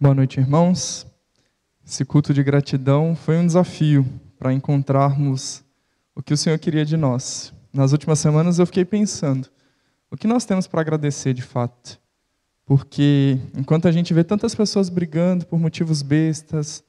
Boa 0.00 0.14
noite, 0.14 0.38
irmãos. 0.38 1.04
Esse 1.84 2.04
culto 2.04 2.32
de 2.32 2.40
gratidão 2.40 3.16
foi 3.16 3.36
um 3.36 3.44
desafio 3.44 4.06
para 4.38 4.52
encontrarmos 4.52 5.64
o 6.14 6.22
que 6.22 6.32
o 6.32 6.36
Senhor 6.36 6.56
queria 6.56 6.84
de 6.84 6.96
nós. 6.96 7.52
Nas 7.72 7.90
últimas 7.90 8.20
semanas 8.20 8.60
eu 8.60 8.66
fiquei 8.66 8.84
pensando, 8.84 9.48
o 10.08 10.16
que 10.16 10.28
nós 10.28 10.44
temos 10.44 10.68
para 10.68 10.82
agradecer 10.82 11.34
de 11.34 11.42
fato? 11.42 11.98
Porque 12.64 13.40
enquanto 13.56 13.88
a 13.88 13.90
gente 13.90 14.14
vê 14.14 14.22
tantas 14.22 14.54
pessoas 14.54 14.88
brigando 14.88 15.44
por 15.46 15.58
motivos 15.58 16.00
bestas, 16.00 16.84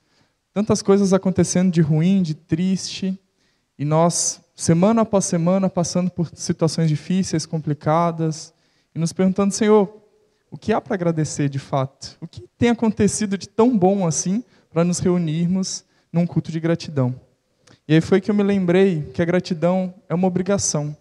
tantas 0.54 0.84
coisas 0.84 1.12
acontecendo 1.12 1.72
de 1.72 1.82
ruim, 1.82 2.22
de 2.22 2.36
triste, 2.36 3.20
e 3.76 3.84
nós, 3.84 4.40
semana 4.56 5.02
após 5.02 5.26
semana, 5.26 5.68
passando 5.68 6.12
por 6.12 6.30
situações 6.36 6.88
difíceis, 6.88 7.48
complicadas, 7.48 8.54
e 8.94 9.00
nos 9.00 9.12
perguntando, 9.12 9.52
Senhor, 9.52 9.99
o 10.52 10.58
que 10.58 10.74
há 10.74 10.82
para 10.82 10.96
agradecer 10.96 11.48
de 11.48 11.60
fato? 11.60 12.18
O 12.20 12.28
que 12.28 12.44
tem 12.58 12.70
acontecido 12.70 13.38
de 13.38 13.48
tão 13.48 13.78
bom 13.78 14.08
assim 14.08 14.44
para 14.72 14.84
nos 14.84 15.00
reunirmos 15.00 15.86
num 16.12 16.26
culto 16.26 16.52
de 16.52 16.60
gratidão? 16.60 17.14
E 17.88 17.94
aí 17.94 18.02
foi 18.02 18.20
que 18.20 18.32
eu 18.32 18.36
me 18.36 18.44
lembrei 18.44 19.04
que 19.14 19.22
a 19.22 19.26
gratidão 19.26 19.94
é 20.08 20.16
uma 20.16 20.28
obrigação. 20.28 20.96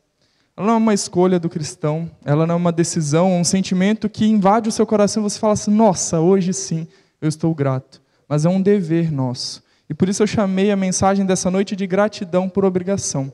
Ela 0.57 0.67
não 0.67 0.75
é 0.75 0.77
uma 0.77 0.95
escolha 0.95 1.39
do 1.39 1.49
cristão, 1.49 2.11
ela 2.25 2.47
não 2.47 2.55
é 2.55 2.59
uma 2.59 2.73
decisão, 2.73 3.41
um 3.41 3.45
sentimento 3.45 4.09
que 4.09 4.27
invade 4.27 4.69
o 4.69 4.73
seu 4.73 4.87
coração 4.87 5.23
e 5.23 5.31
você 5.31 5.39
fala 5.39 5.55
assim: 5.55 5.71
nossa, 5.71 6.21
hoje 6.21 6.53
sim 6.53 6.87
eu 7.21 7.29
estou 7.29 7.55
grato. 7.55 8.03
Mas 8.29 8.45
é 8.45 8.49
um 8.49 8.61
dever 8.61 9.11
nosso. 9.11 9.63
E 9.89 9.95
por 9.95 10.09
isso 10.09 10.23
eu 10.23 10.27
chamei 10.27 10.71
a 10.71 10.77
mensagem 10.77 11.25
dessa 11.25 11.51
noite 11.51 11.75
de 11.75 11.87
gratidão 11.87 12.49
por 12.49 12.65
obrigação. 12.65 13.33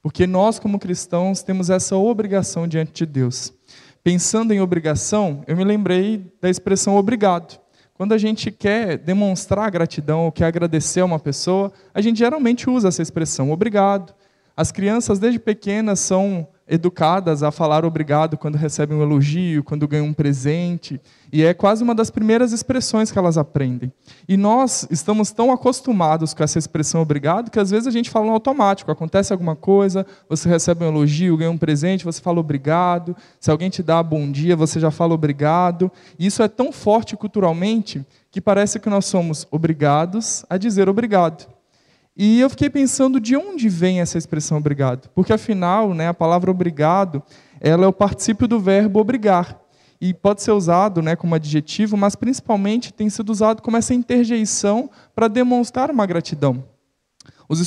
Porque 0.00 0.24
nós, 0.24 0.60
como 0.60 0.78
cristãos, 0.78 1.42
temos 1.42 1.68
essa 1.68 1.96
obrigação 1.96 2.68
diante 2.68 2.92
de 2.92 3.06
Deus 3.06 3.52
pensando 4.06 4.54
em 4.54 4.60
obrigação, 4.60 5.42
eu 5.48 5.56
me 5.56 5.64
lembrei 5.64 6.32
da 6.40 6.48
expressão 6.48 6.94
obrigado. 6.94 7.60
Quando 7.92 8.12
a 8.12 8.18
gente 8.18 8.52
quer 8.52 8.96
demonstrar 8.96 9.68
gratidão 9.68 10.26
ou 10.26 10.30
quer 10.30 10.44
agradecer 10.44 11.00
a 11.00 11.04
uma 11.04 11.18
pessoa, 11.18 11.72
a 11.92 12.00
gente 12.00 12.18
geralmente 12.18 12.70
usa 12.70 12.86
essa 12.86 13.02
expressão 13.02 13.50
obrigado. 13.50 14.14
As 14.56 14.70
crianças, 14.70 15.18
desde 15.18 15.40
pequenas, 15.40 15.98
são 15.98 16.46
educadas 16.68 17.42
a 17.42 17.50
falar 17.50 17.84
obrigado 17.84 18.36
quando 18.36 18.56
recebem 18.56 18.96
um 18.96 19.02
elogio, 19.02 19.62
quando 19.62 19.86
ganham 19.86 20.06
um 20.06 20.12
presente, 20.12 21.00
e 21.32 21.44
é 21.44 21.54
quase 21.54 21.82
uma 21.82 21.94
das 21.94 22.10
primeiras 22.10 22.52
expressões 22.52 23.10
que 23.10 23.18
elas 23.18 23.38
aprendem. 23.38 23.92
E 24.28 24.36
nós 24.36 24.86
estamos 24.90 25.30
tão 25.30 25.52
acostumados 25.52 26.34
com 26.34 26.42
essa 26.42 26.58
expressão 26.58 27.02
obrigado 27.02 27.50
que 27.50 27.60
às 27.60 27.70
vezes 27.70 27.86
a 27.86 27.90
gente 27.90 28.10
fala 28.10 28.26
no 28.26 28.32
automático. 28.32 28.90
Acontece 28.90 29.32
alguma 29.32 29.54
coisa, 29.54 30.06
você 30.28 30.48
recebe 30.48 30.84
um 30.84 30.88
elogio, 30.88 31.36
ganha 31.36 31.50
um 31.50 31.58
presente, 31.58 32.04
você 32.04 32.20
fala 32.20 32.40
obrigado. 32.40 33.16
Se 33.40 33.50
alguém 33.50 33.70
te 33.70 33.82
dá 33.82 34.02
bom 34.02 34.30
dia, 34.30 34.56
você 34.56 34.80
já 34.80 34.90
fala 34.90 35.14
obrigado. 35.14 35.90
E 36.18 36.26
isso 36.26 36.42
é 36.42 36.48
tão 36.48 36.72
forte 36.72 37.16
culturalmente 37.16 38.04
que 38.30 38.40
parece 38.40 38.78
que 38.78 38.90
nós 38.90 39.06
somos 39.06 39.46
obrigados 39.50 40.44
a 40.50 40.56
dizer 40.56 40.88
obrigado. 40.88 41.55
E 42.16 42.40
eu 42.40 42.48
fiquei 42.48 42.70
pensando 42.70 43.20
de 43.20 43.36
onde 43.36 43.68
vem 43.68 44.00
essa 44.00 44.16
expressão 44.16 44.56
obrigado, 44.56 45.10
porque 45.14 45.34
afinal, 45.34 45.92
né, 45.92 46.08
a 46.08 46.14
palavra 46.14 46.50
obrigado, 46.50 47.22
ela 47.60 47.84
é 47.84 47.88
o 47.88 47.92
particípio 47.92 48.48
do 48.48 48.58
verbo 48.58 48.98
obrigar. 48.98 49.60
E 50.00 50.14
pode 50.14 50.42
ser 50.42 50.52
usado 50.52 51.02
né, 51.02 51.14
como 51.14 51.34
adjetivo, 51.34 51.96
mas 51.96 52.16
principalmente 52.16 52.92
tem 52.92 53.10
sido 53.10 53.30
usado 53.30 53.60
como 53.60 53.76
essa 53.76 53.92
interjeição 53.92 54.90
para 55.14 55.28
demonstrar 55.28 55.90
uma 55.90 56.06
gratidão. 56.06 56.64
Os, 57.48 57.60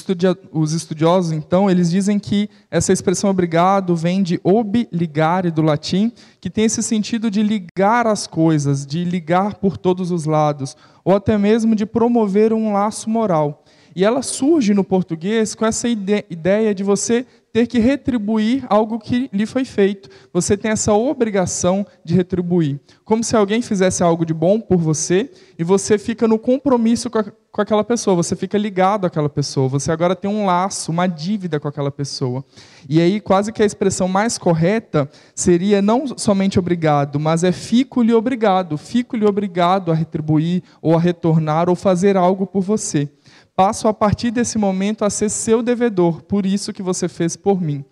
os, 0.51 0.73
estudiosos, 0.73 1.31
então, 1.31 1.69
eles 1.69 1.89
dizem 1.89 2.19
que 2.19 2.49
essa 2.69 2.91
expressão 2.91 3.29
obrigado 3.29 3.95
vem 3.95 4.21
de 4.21 4.39
obligare, 4.43 5.51
do 5.51 5.61
latim, 5.61 6.11
que 6.41 6.49
tem 6.49 6.65
esse 6.65 6.83
sentido 6.83 7.31
de 7.31 7.41
ligar 7.41 8.05
as 8.05 8.27
coisas, 8.27 8.85
de 8.85 9.05
ligar 9.05 9.55
por 9.55 9.77
todos 9.77 10.11
os 10.11 10.25
lados, 10.25 10.75
ou 11.03 11.15
até 11.15 11.37
mesmo 11.37 11.75
de 11.75 11.85
promover 11.85 12.51
um 12.51 12.73
laço 12.73 13.09
moral. 13.09 13.63
E 13.99 14.05
ela 14.05 14.21
surge 14.21 14.73
no 14.73 14.81
português 14.81 15.53
com 15.53 15.65
essa 15.65 15.89
ideia 15.89 16.73
de 16.73 16.85
você 16.85 17.25
ter 17.51 17.67
que 17.67 17.79
retribuir 17.79 18.65
algo 18.69 18.97
que 18.97 19.29
lhe 19.33 19.45
foi 19.45 19.65
feito. 19.65 20.07
Você 20.31 20.55
tem 20.55 20.71
essa 20.71 20.93
obrigação 20.93 21.85
de 22.01 22.15
retribuir. 22.15 22.79
Como 23.03 23.25
se 23.25 23.35
alguém 23.35 23.61
fizesse 23.61 24.01
algo 24.01 24.25
de 24.25 24.33
bom 24.33 24.57
por 24.57 24.77
você 24.77 25.29
e 25.57 25.65
você 25.65 25.97
fica 25.97 26.29
no 26.29 26.39
compromisso 26.39 27.09
com, 27.09 27.17
a, 27.19 27.25
com 27.51 27.61
aquela 27.61 27.83
pessoa, 27.83 28.15
você 28.15 28.37
fica 28.37 28.57
ligado 28.57 29.05
àquela 29.05 29.27
pessoa, 29.27 29.67
você 29.67 29.91
agora 29.91 30.15
tem 30.15 30.31
um 30.31 30.45
laço, 30.45 30.91
uma 30.91 31.05
dívida 31.05 31.59
com 31.59 31.67
aquela 31.67 31.91
pessoa. 31.91 32.45
E 32.87 33.01
aí, 33.01 33.19
quase 33.19 33.51
que 33.51 33.61
a 33.61 33.65
expressão 33.65 34.07
mais 34.07 34.37
correta 34.37 35.09
seria 35.35 35.81
não 35.81 36.07
somente 36.17 36.57
obrigado, 36.57 37.19
mas 37.19 37.43
é 37.43 37.51
fico-lhe 37.51 38.13
obrigado, 38.13 38.77
fico-lhe 38.77 39.25
obrigado 39.25 39.91
a 39.91 39.95
retribuir 39.95 40.63
ou 40.81 40.95
a 40.95 40.99
retornar 41.01 41.67
ou 41.67 41.75
fazer 41.75 42.15
algo 42.15 42.47
por 42.47 42.61
você 42.61 43.09
passo 43.59 43.89
a 43.89 43.93
partir 43.93 44.31
desse 44.31 44.57
momento 44.57 45.03
a 45.03 45.09
ser 45.09 45.27
seu 45.27 45.61
devedor, 45.61 46.21
por 46.21 46.45
isso 46.45 46.71
que 46.71 46.81
você 46.81 47.09
fez 47.09 47.35
por 47.35 47.59
mim. 47.59 47.83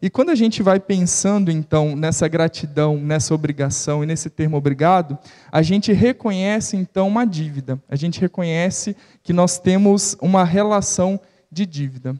E 0.00 0.08
quando 0.08 0.30
a 0.30 0.36
gente 0.36 0.62
vai 0.62 0.78
pensando 0.78 1.50
então 1.50 1.96
nessa 1.96 2.28
gratidão, 2.28 2.96
nessa 2.96 3.34
obrigação 3.34 4.04
e 4.04 4.06
nesse 4.06 4.30
termo 4.30 4.56
obrigado, 4.56 5.18
a 5.50 5.62
gente 5.62 5.92
reconhece 5.92 6.76
então 6.76 7.08
uma 7.08 7.24
dívida. 7.24 7.82
A 7.88 7.96
gente 7.96 8.20
reconhece 8.20 8.94
que 9.24 9.32
nós 9.32 9.58
temos 9.58 10.16
uma 10.20 10.44
relação 10.44 11.18
de 11.50 11.66
dívida. 11.66 12.14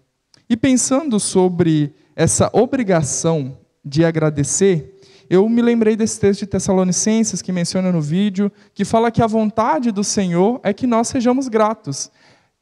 E 0.50 0.56
pensando 0.56 1.20
sobre 1.20 1.94
essa 2.16 2.50
obrigação 2.52 3.56
de 3.84 4.04
agradecer, 4.04 4.96
eu 5.30 5.48
me 5.48 5.62
lembrei 5.62 5.94
desse 5.94 6.18
texto 6.18 6.40
de 6.40 6.46
Tessalonicenses 6.46 7.40
que 7.40 7.52
menciona 7.52 7.92
no 7.92 8.00
vídeo, 8.00 8.50
que 8.74 8.84
fala 8.84 9.12
que 9.12 9.22
a 9.22 9.28
vontade 9.28 9.92
do 9.92 10.02
Senhor 10.02 10.60
é 10.64 10.72
que 10.72 10.88
nós 10.88 11.06
sejamos 11.06 11.46
gratos. 11.46 12.10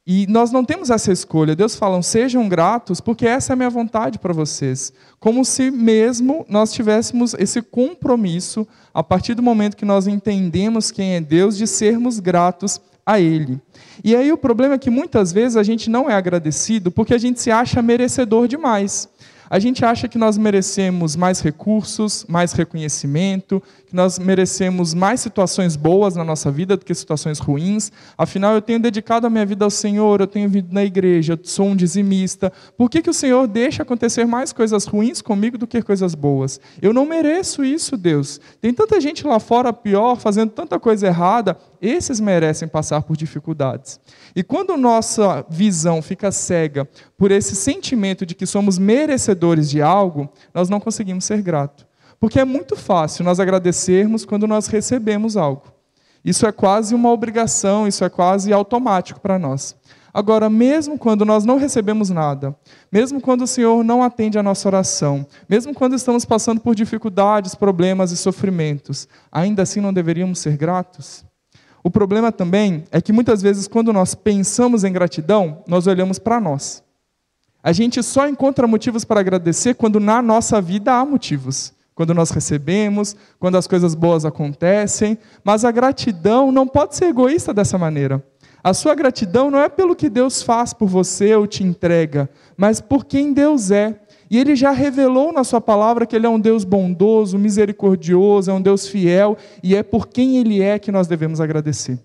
E 0.06 0.26
nós 0.26 0.50
não 0.50 0.64
temos 0.64 0.90
essa 0.90 1.10
escolha. 1.10 1.56
Deus 1.56 1.76
fala, 1.76 2.02
sejam 2.02 2.46
gratos, 2.46 3.00
porque 3.00 3.26
essa 3.26 3.52
é 3.52 3.54
a 3.54 3.56
minha 3.56 3.70
vontade 3.70 4.18
para 4.18 4.34
vocês. 4.34 4.92
Como 5.18 5.44
se 5.46 5.70
mesmo 5.70 6.44
nós 6.46 6.72
tivéssemos 6.72 7.34
esse 7.38 7.62
compromisso, 7.62 8.66
a 8.92 9.02
partir 9.02 9.32
do 9.34 9.42
momento 9.42 9.76
que 9.76 9.84
nós 9.84 10.06
entendemos 10.06 10.90
quem 10.90 11.14
é 11.14 11.20
Deus, 11.20 11.56
de 11.56 11.66
sermos 11.66 12.20
gratos 12.20 12.78
a 13.06 13.18
Ele. 13.18 13.58
E 14.02 14.14
aí 14.14 14.30
o 14.30 14.36
problema 14.36 14.74
é 14.74 14.78
que 14.78 14.90
muitas 14.90 15.32
vezes 15.32 15.56
a 15.56 15.62
gente 15.62 15.88
não 15.88 16.08
é 16.08 16.14
agradecido 16.14 16.90
porque 16.90 17.14
a 17.14 17.18
gente 17.18 17.40
se 17.40 17.50
acha 17.50 17.80
merecedor 17.80 18.46
demais. 18.46 19.08
A 19.48 19.58
gente 19.58 19.84
acha 19.84 20.08
que 20.08 20.18
nós 20.18 20.38
merecemos 20.38 21.16
mais 21.16 21.40
recursos, 21.40 22.24
mais 22.28 22.52
reconhecimento, 22.52 23.62
que 23.86 23.94
nós 23.94 24.18
merecemos 24.18 24.94
mais 24.94 25.20
situações 25.20 25.76
boas 25.76 26.16
na 26.16 26.24
nossa 26.24 26.50
vida 26.50 26.76
do 26.76 26.84
que 26.84 26.94
situações 26.94 27.38
ruins. 27.38 27.92
Afinal, 28.16 28.54
eu 28.54 28.62
tenho 28.62 28.80
dedicado 28.80 29.26
a 29.26 29.30
minha 29.30 29.44
vida 29.44 29.64
ao 29.64 29.70
Senhor, 29.70 30.20
eu 30.20 30.26
tenho 30.26 30.48
vindo 30.48 30.72
na 30.72 30.82
igreja, 30.82 31.34
eu 31.34 31.38
sou 31.42 31.66
um 31.66 31.76
dizimista. 31.76 32.52
Por 32.76 32.88
que, 32.88 33.02
que 33.02 33.10
o 33.10 33.14
Senhor 33.14 33.46
deixa 33.46 33.82
acontecer 33.82 34.24
mais 34.24 34.52
coisas 34.52 34.86
ruins 34.86 35.20
comigo 35.20 35.58
do 35.58 35.66
que 35.66 35.82
coisas 35.82 36.14
boas? 36.14 36.58
Eu 36.80 36.92
não 36.92 37.04
mereço 37.04 37.64
isso, 37.64 37.96
Deus. 37.96 38.40
Tem 38.60 38.72
tanta 38.72 39.00
gente 39.00 39.26
lá 39.26 39.38
fora 39.38 39.72
pior, 39.72 40.16
fazendo 40.16 40.50
tanta 40.50 40.80
coisa 40.80 41.06
errada, 41.06 41.56
esses 41.80 42.18
merecem 42.18 42.66
passar 42.66 43.02
por 43.02 43.16
dificuldades. 43.16 44.00
E 44.34 44.42
quando 44.42 44.76
nossa 44.76 45.44
visão 45.50 46.00
fica 46.00 46.32
cega 46.32 46.88
por 47.24 47.30
esse 47.30 47.56
sentimento 47.56 48.26
de 48.26 48.34
que 48.34 48.44
somos 48.44 48.76
merecedores 48.76 49.70
de 49.70 49.80
algo, 49.80 50.28
nós 50.52 50.68
não 50.68 50.78
conseguimos 50.78 51.24
ser 51.24 51.40
gratos. 51.40 51.86
Porque 52.20 52.38
é 52.38 52.44
muito 52.44 52.76
fácil 52.76 53.24
nós 53.24 53.40
agradecermos 53.40 54.26
quando 54.26 54.46
nós 54.46 54.66
recebemos 54.66 55.34
algo. 55.34 55.62
Isso 56.22 56.46
é 56.46 56.52
quase 56.52 56.94
uma 56.94 57.10
obrigação, 57.10 57.88
isso 57.88 58.04
é 58.04 58.10
quase 58.10 58.52
automático 58.52 59.20
para 59.20 59.38
nós. 59.38 59.74
Agora, 60.12 60.50
mesmo 60.50 60.98
quando 60.98 61.24
nós 61.24 61.46
não 61.46 61.56
recebemos 61.56 62.10
nada, 62.10 62.54
mesmo 62.92 63.22
quando 63.22 63.44
o 63.44 63.46
Senhor 63.46 63.82
não 63.82 64.02
atende 64.02 64.38
a 64.38 64.42
nossa 64.42 64.68
oração, 64.68 65.26
mesmo 65.48 65.72
quando 65.72 65.94
estamos 65.94 66.26
passando 66.26 66.60
por 66.60 66.74
dificuldades, 66.74 67.54
problemas 67.54 68.12
e 68.12 68.18
sofrimentos, 68.18 69.08
ainda 69.32 69.62
assim 69.62 69.80
não 69.80 69.94
deveríamos 69.94 70.40
ser 70.40 70.58
gratos? 70.58 71.24
O 71.82 71.90
problema 71.90 72.30
também 72.30 72.84
é 72.92 73.00
que 73.00 73.14
muitas 73.14 73.40
vezes, 73.40 73.66
quando 73.66 73.94
nós 73.94 74.14
pensamos 74.14 74.84
em 74.84 74.92
gratidão, 74.92 75.64
nós 75.66 75.86
olhamos 75.86 76.18
para 76.18 76.38
nós. 76.38 76.83
A 77.64 77.72
gente 77.72 78.02
só 78.02 78.28
encontra 78.28 78.66
motivos 78.66 79.06
para 79.06 79.20
agradecer 79.20 79.72
quando 79.72 79.98
na 79.98 80.20
nossa 80.20 80.60
vida 80.60 80.92
há 80.92 81.02
motivos. 81.02 81.72
Quando 81.94 82.12
nós 82.12 82.28
recebemos, 82.28 83.16
quando 83.40 83.56
as 83.56 83.66
coisas 83.66 83.94
boas 83.94 84.26
acontecem. 84.26 85.16
Mas 85.42 85.64
a 85.64 85.70
gratidão 85.70 86.52
não 86.52 86.68
pode 86.68 86.94
ser 86.94 87.06
egoísta 87.06 87.54
dessa 87.54 87.78
maneira. 87.78 88.22
A 88.62 88.74
sua 88.74 88.94
gratidão 88.94 89.50
não 89.50 89.60
é 89.60 89.70
pelo 89.70 89.96
que 89.96 90.10
Deus 90.10 90.42
faz 90.42 90.74
por 90.74 90.88
você 90.88 91.34
ou 91.34 91.46
te 91.46 91.64
entrega, 91.64 92.28
mas 92.54 92.82
por 92.82 93.06
quem 93.06 93.32
Deus 93.32 93.70
é. 93.70 93.98
E 94.30 94.38
ele 94.38 94.54
já 94.54 94.70
revelou 94.70 95.32
na 95.32 95.42
sua 95.42 95.60
palavra 95.60 96.04
que 96.04 96.14
ele 96.16 96.26
é 96.26 96.30
um 96.30 96.40
Deus 96.40 96.64
bondoso, 96.64 97.38
misericordioso, 97.38 98.50
é 98.50 98.54
um 98.54 98.60
Deus 98.60 98.88
fiel, 98.88 99.36
e 99.62 99.76
é 99.76 99.82
por 99.82 100.08
quem 100.08 100.38
ele 100.38 100.62
é 100.62 100.78
que 100.78 100.90
nós 100.90 101.06
devemos 101.06 101.40
agradecer. 101.40 101.98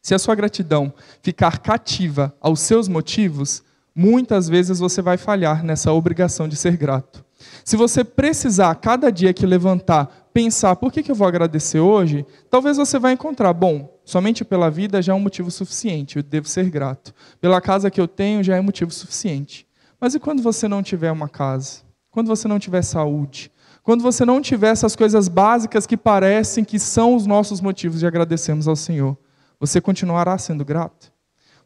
Se 0.00 0.14
a 0.14 0.18
sua 0.18 0.34
gratidão 0.34 0.92
ficar 1.22 1.58
cativa 1.58 2.34
aos 2.40 2.60
seus 2.60 2.86
motivos, 2.86 3.62
muitas 3.98 4.48
vezes 4.48 4.78
você 4.78 5.02
vai 5.02 5.16
falhar 5.16 5.64
nessa 5.64 5.92
obrigação 5.92 6.46
de 6.46 6.54
ser 6.54 6.76
grato. 6.76 7.24
Se 7.64 7.76
você 7.76 8.04
precisar, 8.04 8.72
cada 8.76 9.10
dia 9.10 9.34
que 9.34 9.44
levantar, 9.44 10.28
pensar 10.32 10.76
por 10.76 10.92
que, 10.92 11.02
que 11.02 11.10
eu 11.10 11.16
vou 11.16 11.26
agradecer 11.26 11.80
hoje, 11.80 12.24
talvez 12.48 12.76
você 12.76 12.96
vai 12.96 13.14
encontrar, 13.14 13.52
bom, 13.52 13.92
somente 14.04 14.44
pela 14.44 14.70
vida 14.70 15.02
já 15.02 15.12
é 15.12 15.16
um 15.16 15.20
motivo 15.20 15.50
suficiente, 15.50 16.16
eu 16.16 16.22
devo 16.22 16.46
ser 16.46 16.70
grato. 16.70 17.12
Pela 17.40 17.60
casa 17.60 17.90
que 17.90 18.00
eu 18.00 18.06
tenho 18.06 18.44
já 18.44 18.56
é 18.56 18.60
motivo 18.60 18.92
suficiente. 18.92 19.66
Mas 20.00 20.14
e 20.14 20.20
quando 20.20 20.44
você 20.44 20.68
não 20.68 20.80
tiver 20.80 21.10
uma 21.10 21.28
casa? 21.28 21.80
Quando 22.08 22.28
você 22.28 22.46
não 22.46 22.60
tiver 22.60 22.82
saúde? 22.82 23.50
Quando 23.82 24.02
você 24.02 24.24
não 24.24 24.40
tiver 24.40 24.70
essas 24.70 24.94
coisas 24.94 25.26
básicas 25.26 25.88
que 25.88 25.96
parecem 25.96 26.62
que 26.62 26.78
são 26.78 27.16
os 27.16 27.26
nossos 27.26 27.60
motivos 27.60 27.98
de 27.98 28.06
agradecermos 28.06 28.68
ao 28.68 28.76
Senhor, 28.76 29.18
você 29.58 29.80
continuará 29.80 30.38
sendo 30.38 30.64
grato? 30.64 31.17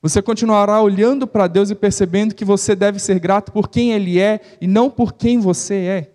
Você 0.02 0.20
continuará 0.20 0.82
olhando 0.82 1.28
para 1.28 1.46
Deus 1.46 1.70
e 1.70 1.76
percebendo 1.76 2.34
que 2.34 2.44
você 2.44 2.74
deve 2.74 2.98
ser 2.98 3.20
grato 3.20 3.52
por 3.52 3.70
quem 3.70 3.92
Ele 3.92 4.18
é 4.18 4.40
e 4.60 4.66
não 4.66 4.90
por 4.90 5.12
quem 5.12 5.38
você 5.38 5.74
é? 5.74 6.10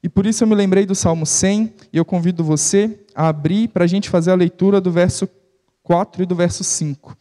E 0.00 0.08
por 0.08 0.24
isso 0.24 0.44
eu 0.44 0.48
me 0.48 0.54
lembrei 0.54 0.86
do 0.86 0.94
Salmo 0.94 1.26
100 1.26 1.74
e 1.92 1.96
eu 1.98 2.04
convido 2.04 2.44
você 2.44 3.00
a 3.16 3.26
abrir 3.26 3.66
para 3.66 3.82
a 3.82 3.86
gente 3.88 4.08
fazer 4.08 4.30
a 4.30 4.36
leitura 4.36 4.80
do 4.80 4.92
verso 4.92 5.28
4 5.82 6.22
e 6.22 6.26
do 6.26 6.36
verso 6.36 6.62
5. 6.62 7.16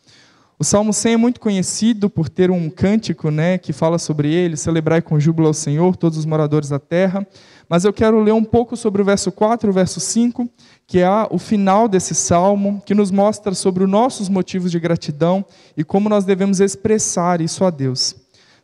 O 0.59 0.63
Salmo 0.63 0.93
100 0.93 1.13
é 1.13 1.17
muito 1.17 1.39
conhecido 1.39 2.07
por 2.07 2.29
ter 2.29 2.51
um 2.51 2.69
cântico 2.69 3.31
né, 3.31 3.57
que 3.57 3.73
fala 3.73 3.97
sobre 3.97 4.31
ele, 4.31 4.55
celebrar 4.55 5.01
com 5.01 5.19
júbilo 5.19 5.47
ao 5.47 5.53
Senhor, 5.55 5.95
todos 5.95 6.19
os 6.19 6.25
moradores 6.25 6.69
da 6.69 6.77
terra. 6.77 7.25
Mas 7.69 7.83
eu 7.83 7.91
quero 7.91 8.21
ler 8.21 8.33
um 8.33 8.43
pouco 8.43 8.77
sobre 8.77 9.01
o 9.01 9.05
verso 9.05 9.31
4 9.31 9.67
e 9.67 9.71
o 9.71 9.73
verso 9.73 9.99
5, 9.99 10.49
que 10.85 10.99
é 10.99 11.09
o 11.29 11.37
final 11.37 11.87
desse 11.87 12.15
salmo, 12.15 12.81
que 12.85 12.95
nos 12.95 13.11
mostra 13.11 13.53
sobre 13.53 13.83
os 13.83 13.89
nossos 13.89 14.29
motivos 14.29 14.71
de 14.71 14.79
gratidão 14.79 15.45
e 15.75 15.83
como 15.83 16.07
nós 16.07 16.23
devemos 16.23 16.59
expressar 16.59 17.41
isso 17.41 17.65
a 17.65 17.69
Deus. 17.69 18.15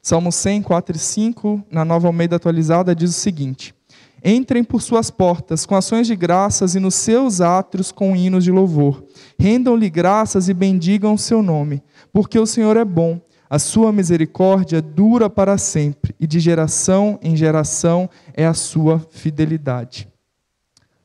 Salmo 0.02 0.32
100, 0.32 0.64
4 0.64 0.96
e 0.96 1.00
5, 1.00 1.64
na 1.72 1.86
nova 1.86 2.08
Almeida 2.08 2.36
atualizada, 2.36 2.96
diz 2.96 3.10
o 3.10 3.14
seguinte: 3.14 3.74
Entrem 4.24 4.64
por 4.64 4.82
suas 4.82 5.12
portas 5.12 5.66
com 5.66 5.76
ações 5.76 6.08
de 6.08 6.16
graças 6.16 6.76
e 6.76 6.80
nos 6.80 6.96
seus 6.96 7.42
átrios 7.42 7.92
com 7.92 8.16
hinos 8.16 8.46
de 8.46 8.52
louvor. 8.52 9.04
Rendam-lhe 9.38 9.90
graças 9.90 10.48
e 10.48 10.54
bendigam 10.54 11.14
o 11.14 11.18
seu 11.18 11.44
nome, 11.44 11.84
porque 12.12 12.40
o 12.40 12.46
Senhor 12.46 12.78
é 12.78 12.86
bom. 12.86 13.20
A 13.54 13.60
sua 13.60 13.92
misericórdia 13.92 14.82
dura 14.82 15.30
para 15.30 15.60
sempre, 15.60 16.16
e 16.20 16.26
de 16.26 16.40
geração 16.40 17.20
em 17.22 17.36
geração 17.36 18.10
é 18.34 18.48
a 18.48 18.54
sua 18.56 18.98
fidelidade. 19.12 20.08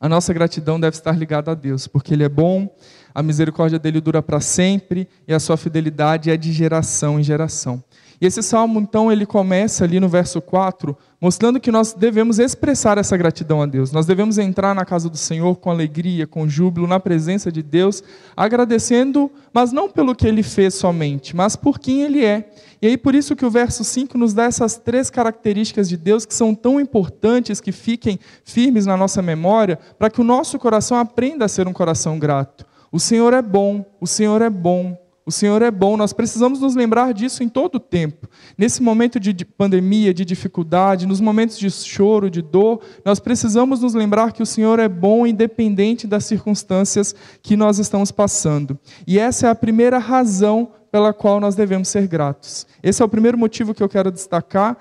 A 0.01 0.09
nossa 0.09 0.33
gratidão 0.33 0.81
deve 0.81 0.97
estar 0.97 1.13
ligada 1.13 1.51
a 1.51 1.55
Deus, 1.55 1.87
porque 1.87 2.15
Ele 2.15 2.25
é 2.25 2.29
bom, 2.29 2.75
a 3.15 3.23
misericórdia 3.23 3.79
dele 3.79 4.01
dura 4.01 4.23
para 4.23 4.41
sempre 4.41 5.07
e 5.27 5.35
a 5.35 5.39
sua 5.39 5.59
fidelidade 5.59 6.31
é 6.31 6.39
de 6.39 6.51
geração 6.51 7.21
em 7.21 7.23
geração. 7.23 7.85
E 8.21 8.27
esse 8.27 8.43
salmo, 8.43 8.81
então, 8.81 9.13
ele 9.13 9.25
começa 9.25 9.85
ali 9.85 10.01
no 10.01 10.09
verso 10.09 10.41
4, 10.41 10.97
mostrando 11.21 11.61
que 11.61 11.71
nós 11.71 11.93
devemos 11.93 12.41
expressar 12.41 12.99
essa 12.99 13.17
gratidão 13.17 13.63
a 13.63 13.67
Deus. 13.67 13.93
Nós 13.93 14.07
devemos 14.07 14.39
entrar 14.39 14.75
na 14.75 14.85
casa 14.85 15.09
do 15.09 15.17
Senhor 15.17 15.55
com 15.57 15.71
alegria, 15.71 16.27
com 16.27 16.49
júbilo, 16.49 16.89
na 16.89 16.99
presença 16.99 17.53
de 17.53 17.63
Deus, 17.63 18.03
agradecendo, 18.37 19.31
mas 19.53 19.71
não 19.71 19.89
pelo 19.89 20.17
que 20.17 20.27
ele 20.27 20.43
fez 20.43 20.75
somente, 20.75 21.37
mas 21.37 21.55
por 21.55 21.79
quem 21.79 22.03
ele 22.03 22.25
é. 22.25 22.51
E 22.83 22.89
aí, 22.89 22.97
por 22.97 23.15
isso 23.15 23.37
que 23.37 23.47
o 23.47 23.51
verso 23.51 23.85
5 23.85 24.19
nos 24.19 24.35
dá 24.35 24.45
essas 24.45 24.77
três 24.77 25.11
características 25.11 25.89
de 25.89 25.97
Deus 25.97 26.27
que 26.27 26.35
são 26.35 26.57
tão 26.57 26.81
importantes 26.81 27.61
que 27.61 27.71
fiquem 27.71 28.19
firmes 28.45 28.85
na 28.85 28.97
nossa 28.97 29.23
memória, 29.23 29.79
para 29.97 30.11
que 30.11 30.21
o 30.21 30.25
nosso 30.25 30.59
coração 30.59 30.99
aprenda 30.99 31.45
a 31.45 31.49
ser 31.49 31.69
um 31.69 31.73
coração 31.73 32.19
grato. 32.19 32.67
O 32.91 32.99
Senhor 32.99 33.33
é 33.33 33.43
bom, 33.43 33.85
o 34.01 34.07
Senhor 34.07 34.43
é 34.43 34.51
bom, 34.51 34.97
o 35.29 35.31
Senhor 35.31 35.61
é 35.61 35.71
bom, 35.71 35.95
nós 35.95 36.15
precisamos 36.15 36.59
nos 36.59 36.75
lembrar 36.75 37.13
disso 37.13 37.43
em 37.43 37.51
todo 37.51 37.75
o 37.75 37.81
tempo. 37.81 38.27
Nesse 38.57 38.83
momento 38.83 39.21
de 39.21 39.45
pandemia, 39.45 40.15
de 40.15 40.25
dificuldade, 40.25 41.05
nos 41.05 41.21
momentos 41.21 41.59
de 41.59 41.71
choro, 41.71 42.31
de 42.31 42.41
dor, 42.41 42.81
nós 43.05 43.21
precisamos 43.21 43.83
nos 43.83 43.93
lembrar 43.93 44.33
que 44.33 44.43
o 44.43 44.47
Senhor 44.47 44.79
é 44.79 44.89
bom, 44.89 45.27
independente 45.27 46.07
das 46.07 46.25
circunstâncias 46.25 47.15
que 47.43 47.59
nós 47.59 47.79
estamos 47.79 48.11
passando. 48.11 48.79
E 49.07 49.19
essa 49.19 49.49
é 49.49 49.51
a 49.51 49.55
primeira 49.55 49.99
razão 49.99 50.71
pela 50.91 51.13
qual 51.13 51.39
nós 51.41 51.55
devemos 51.55 51.89
ser 51.89 52.07
gratos. 52.07 52.67
Esse 52.83 53.03
é 53.03 53.05
o 53.05 53.09
primeiro 53.09 53.37
motivo 53.37 53.75
que 53.75 53.83
eu 53.83 53.89
quero 53.89 54.11
destacar, 54.11 54.79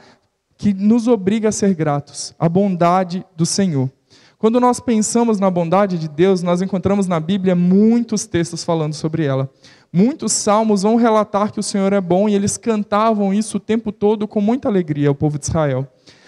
que 0.57 0.73
nos 0.73 1.09
obriga 1.09 1.49
a 1.49 1.51
ser 1.51 1.75
gratos: 1.75 2.33
a 2.39 2.47
bondade 2.47 3.25
do 3.35 3.45
Senhor. 3.45 3.91
Quando 4.39 4.59
nós 4.59 4.79
pensamos 4.79 5.39
na 5.39 5.49
bondade 5.49 5.97
de 5.97 6.07
Deus, 6.07 6.43
nós 6.43 6.61
encontramos 6.61 7.07
na 7.07 7.19
Bíblia 7.19 7.55
muitos 7.55 8.27
textos 8.27 8.63
falando 8.63 8.93
sobre 8.93 9.25
ela. 9.25 9.49
Muitos 9.91 10.33
salmos 10.33 10.83
vão 10.83 10.95
relatar 10.95 11.51
que 11.51 11.59
o 11.59 11.63
Senhor 11.63 11.93
é 11.93 12.01
bom 12.01 12.27
e 12.27 12.35
eles 12.35 12.57
cantavam 12.57 13.33
isso 13.33 13.57
o 13.57 13.59
tempo 13.59 13.91
todo 13.91 14.27
com 14.27 14.41
muita 14.41 14.67
alegria, 14.67 15.11
o 15.11 15.15
povo 15.15 15.39
de 15.39 15.45
Israel. 15.45 15.87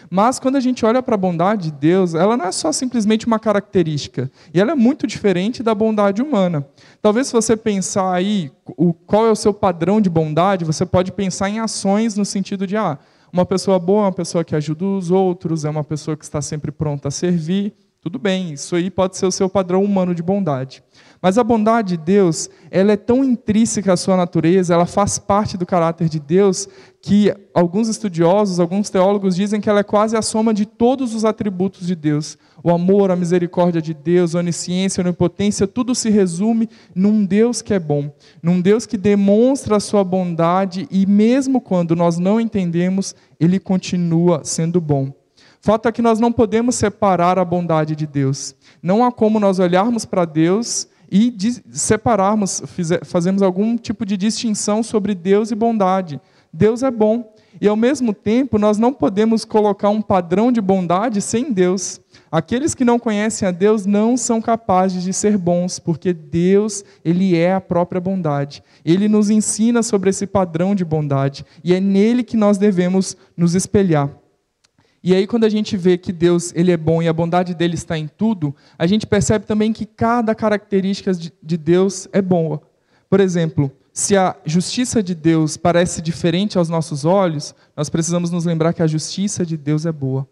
Mas 0.09 0.39
quando 0.39 0.55
a 0.55 0.59
gente 0.59 0.83
olha 0.85 1.03
para 1.03 1.13
a 1.13 1.17
bondade 1.17 1.65
de 1.65 1.71
Deus, 1.71 2.15
ela 2.15 2.35
não 2.35 2.45
é 2.45 2.51
só 2.51 2.71
simplesmente 2.71 3.27
uma 3.27 3.37
característica, 3.37 4.31
e 4.51 4.59
ela 4.59 4.71
é 4.71 4.75
muito 4.75 5.05
diferente 5.05 5.61
da 5.61 5.75
bondade 5.75 6.21
humana. 6.21 6.65
Talvez 6.99 7.27
se 7.27 7.33
você 7.33 7.55
pensar 7.55 8.11
aí 8.11 8.51
o, 8.75 8.91
qual 8.91 9.27
é 9.27 9.31
o 9.31 9.35
seu 9.35 9.53
padrão 9.53 10.01
de 10.01 10.09
bondade, 10.09 10.65
você 10.65 10.85
pode 10.85 11.11
pensar 11.11 11.49
em 11.49 11.59
ações 11.59 12.15
no 12.15 12.25
sentido 12.25 12.65
de 12.65 12.75
ah, 12.75 12.97
uma 13.31 13.45
pessoa 13.45 13.77
boa 13.77 14.01
é 14.01 14.05
uma 14.05 14.11
pessoa 14.11 14.43
que 14.43 14.55
ajuda 14.55 14.83
os 14.83 15.11
outros, 15.11 15.63
é 15.63 15.69
uma 15.69 15.83
pessoa 15.83 16.17
que 16.17 16.23
está 16.23 16.41
sempre 16.41 16.71
pronta 16.71 17.09
a 17.09 17.11
servir. 17.11 17.73
Tudo 18.01 18.17
bem, 18.17 18.53
isso 18.53 18.75
aí 18.75 18.89
pode 18.89 19.17
ser 19.17 19.27
o 19.27 19.31
seu 19.31 19.47
padrão 19.47 19.83
humano 19.83 20.15
de 20.15 20.23
bondade. 20.23 20.81
Mas 21.21 21.37
a 21.37 21.43
bondade 21.43 21.97
de 21.97 22.03
Deus, 22.03 22.49
ela 22.71 22.93
é 22.93 22.97
tão 22.97 23.23
intrínseca 23.23 23.91
à 23.91 23.97
sua 23.97 24.15
natureza, 24.15 24.73
ela 24.73 24.85
faz 24.85 25.19
parte 25.19 25.57
do 25.57 25.65
caráter 25.65 26.07
de 26.07 26.19
Deus, 26.19 26.67
que 27.01 27.33
alguns 27.53 27.89
estudiosos, 27.89 28.59
alguns 28.59 28.89
teólogos 28.89 29.35
dizem 29.35 29.59
que 29.59 29.69
ela 29.69 29.81
é 29.81 29.83
quase 29.83 30.15
a 30.15 30.21
soma 30.21 30.53
de 30.53 30.65
todos 30.65 31.13
os 31.13 31.25
atributos 31.25 31.85
de 31.85 31.95
Deus. 31.95 32.37
O 32.63 32.69
amor, 32.71 33.11
a 33.11 33.15
misericórdia 33.15 33.81
de 33.81 33.93
Deus, 33.93 34.33
a 34.33 34.39
onisciência, 34.39 35.01
a 35.01 35.05
onipotência, 35.05 35.67
tudo 35.67 35.93
se 35.93 36.09
resume 36.09 36.69
num 36.95 37.25
Deus 37.25 37.61
que 37.61 37.73
é 37.73 37.79
bom, 37.79 38.13
num 38.41 38.61
Deus 38.61 38.85
que 38.85 38.97
demonstra 38.97 39.75
a 39.75 39.79
sua 39.79 40.03
bondade 40.03 40.87
e 40.89 41.05
mesmo 41.05 41.59
quando 41.59 41.95
nós 41.95 42.17
não 42.17 42.39
entendemos, 42.39 43.13
ele 43.39 43.59
continua 43.59 44.41
sendo 44.43 44.79
bom. 44.79 45.11
Fato 45.61 45.89
é 45.89 45.91
que 45.91 46.01
nós 46.01 46.19
não 46.19 46.31
podemos 46.31 46.75
separar 46.75 47.37
a 47.37 47.43
bondade 47.43 47.93
de 47.93 48.07
Deus. 48.07 48.55
Não 48.81 49.03
há 49.03 49.11
como 49.11 49.39
nós 49.41 49.59
olharmos 49.59 50.05
para 50.05 50.23
Deus 50.23 50.87
e 51.11 51.35
separarmos, 51.71 52.61
fazermos 53.03 53.41
algum 53.41 53.77
tipo 53.77 54.05
de 54.05 54.15
distinção 54.15 54.83
sobre 54.83 55.15
Deus 55.15 55.51
e 55.51 55.55
bondade. 55.55 56.19
Deus 56.51 56.83
é 56.83 56.91
bom. 56.91 57.33
E 57.59 57.67
ao 57.67 57.75
mesmo 57.75 58.13
tempo, 58.13 58.57
nós 58.57 58.77
não 58.77 58.93
podemos 58.93 59.43
colocar 59.43 59.89
um 59.89 60.01
padrão 60.01 60.51
de 60.51 60.61
bondade 60.61 61.21
sem 61.21 61.51
Deus. 61.51 61.99
Aqueles 62.31 62.75
que 62.75 62.85
não 62.85 62.99
conhecem 62.99 63.47
a 63.47 63.51
Deus 63.51 63.85
não 63.85 64.15
são 64.15 64.39
capazes 64.39 65.03
de 65.03 65.11
ser 65.11 65.35
bons, 65.35 65.79
porque 65.79 66.13
Deus, 66.13 66.83
ele 67.03 67.35
é 67.35 67.53
a 67.53 67.61
própria 67.61 67.99
bondade. 67.99 68.63
Ele 68.85 69.07
nos 69.07 69.29
ensina 69.29 69.81
sobre 69.81 70.11
esse 70.11 70.27
padrão 70.27 70.75
de 70.75 70.85
bondade 70.85 71.43
e 71.63 71.73
é 71.73 71.79
nele 71.79 72.23
que 72.23 72.37
nós 72.37 72.57
devemos 72.57 73.17
nos 73.35 73.55
espelhar. 73.55 74.09
E 75.03 75.15
aí 75.15 75.25
quando 75.25 75.45
a 75.45 75.49
gente 75.49 75.77
vê 75.77 75.97
que 75.97 76.11
Deus 76.11 76.51
ele 76.55 76.71
é 76.71 76.77
bom 76.77 77.01
e 77.01 77.07
a 77.07 77.13
bondade 77.13 77.53
dele 77.53 77.75
está 77.75 77.97
em 77.97 78.07
tudo, 78.07 78.55
a 78.77 78.85
gente 78.85 79.07
percebe 79.07 79.45
também 79.45 79.71
que 79.71 79.85
cada 79.85 80.35
característica 80.35 81.11
de 81.13 81.57
Deus 81.57 82.07
é 82.11 82.21
boa. 82.21 82.61
Por 83.09 83.19
exemplo, 83.19 83.71
se 83.93 84.15
a 84.15 84.35
justiça 84.45 85.01
de 85.01 85.15
Deus 85.15 85.57
parece 85.57 86.01
diferente 86.01 86.57
aos 86.57 86.69
nossos 86.69 87.05
olhos, 87.05 87.55
nós 87.75 87.89
precisamos 87.89 88.31
nos 88.31 88.45
lembrar 88.45 88.73
que 88.73 88.83
a 88.83 88.87
justiça 88.87 89.45
de 89.45 89.57
Deus 89.57 89.85
é 89.85 89.91
boa. 89.91 90.27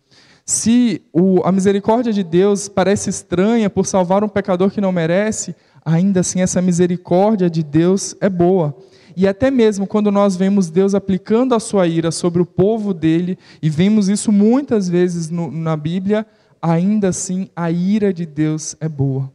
Se 0.45 1.01
o, 1.11 1.41
a 1.43 1.51
misericórdia 1.51 2.13
de 2.13 2.23
Deus 2.23 2.69
parece 2.69 3.09
estranha 3.09 3.69
por 3.69 3.85
salvar 3.85 4.23
um 4.23 4.29
pecador 4.29 4.71
que 4.71 4.79
não 4.79 4.93
merece, 4.93 5.53
ainda 5.83 6.21
assim 6.21 6.41
essa 6.41 6.61
misericórdia 6.61 7.49
de 7.49 7.61
Deus 7.61 8.15
é 8.21 8.29
boa. 8.29 8.73
E 9.19 9.27
até 9.27 9.49
mesmo 9.49 9.87
quando 9.87 10.11
nós 10.11 10.35
vemos 10.35 10.69
Deus 10.69 10.93
aplicando 10.93 11.55
a 11.55 11.59
sua 11.59 11.87
ira 11.87 12.11
sobre 12.11 12.39
o 12.39 12.45
povo 12.45 12.93
dele, 12.93 13.35
e 13.63 13.67
vemos 13.67 14.09
isso 14.09 14.31
muitas 14.31 14.87
vezes 14.87 15.31
no, 15.31 15.49
na 15.49 15.75
Bíblia, 15.75 16.23
ainda 16.61 17.07
assim 17.07 17.49
a 17.55 17.71
ira 17.71 18.13
de 18.13 18.27
Deus 18.27 18.75
é 18.79 18.87
boa. 18.87 19.33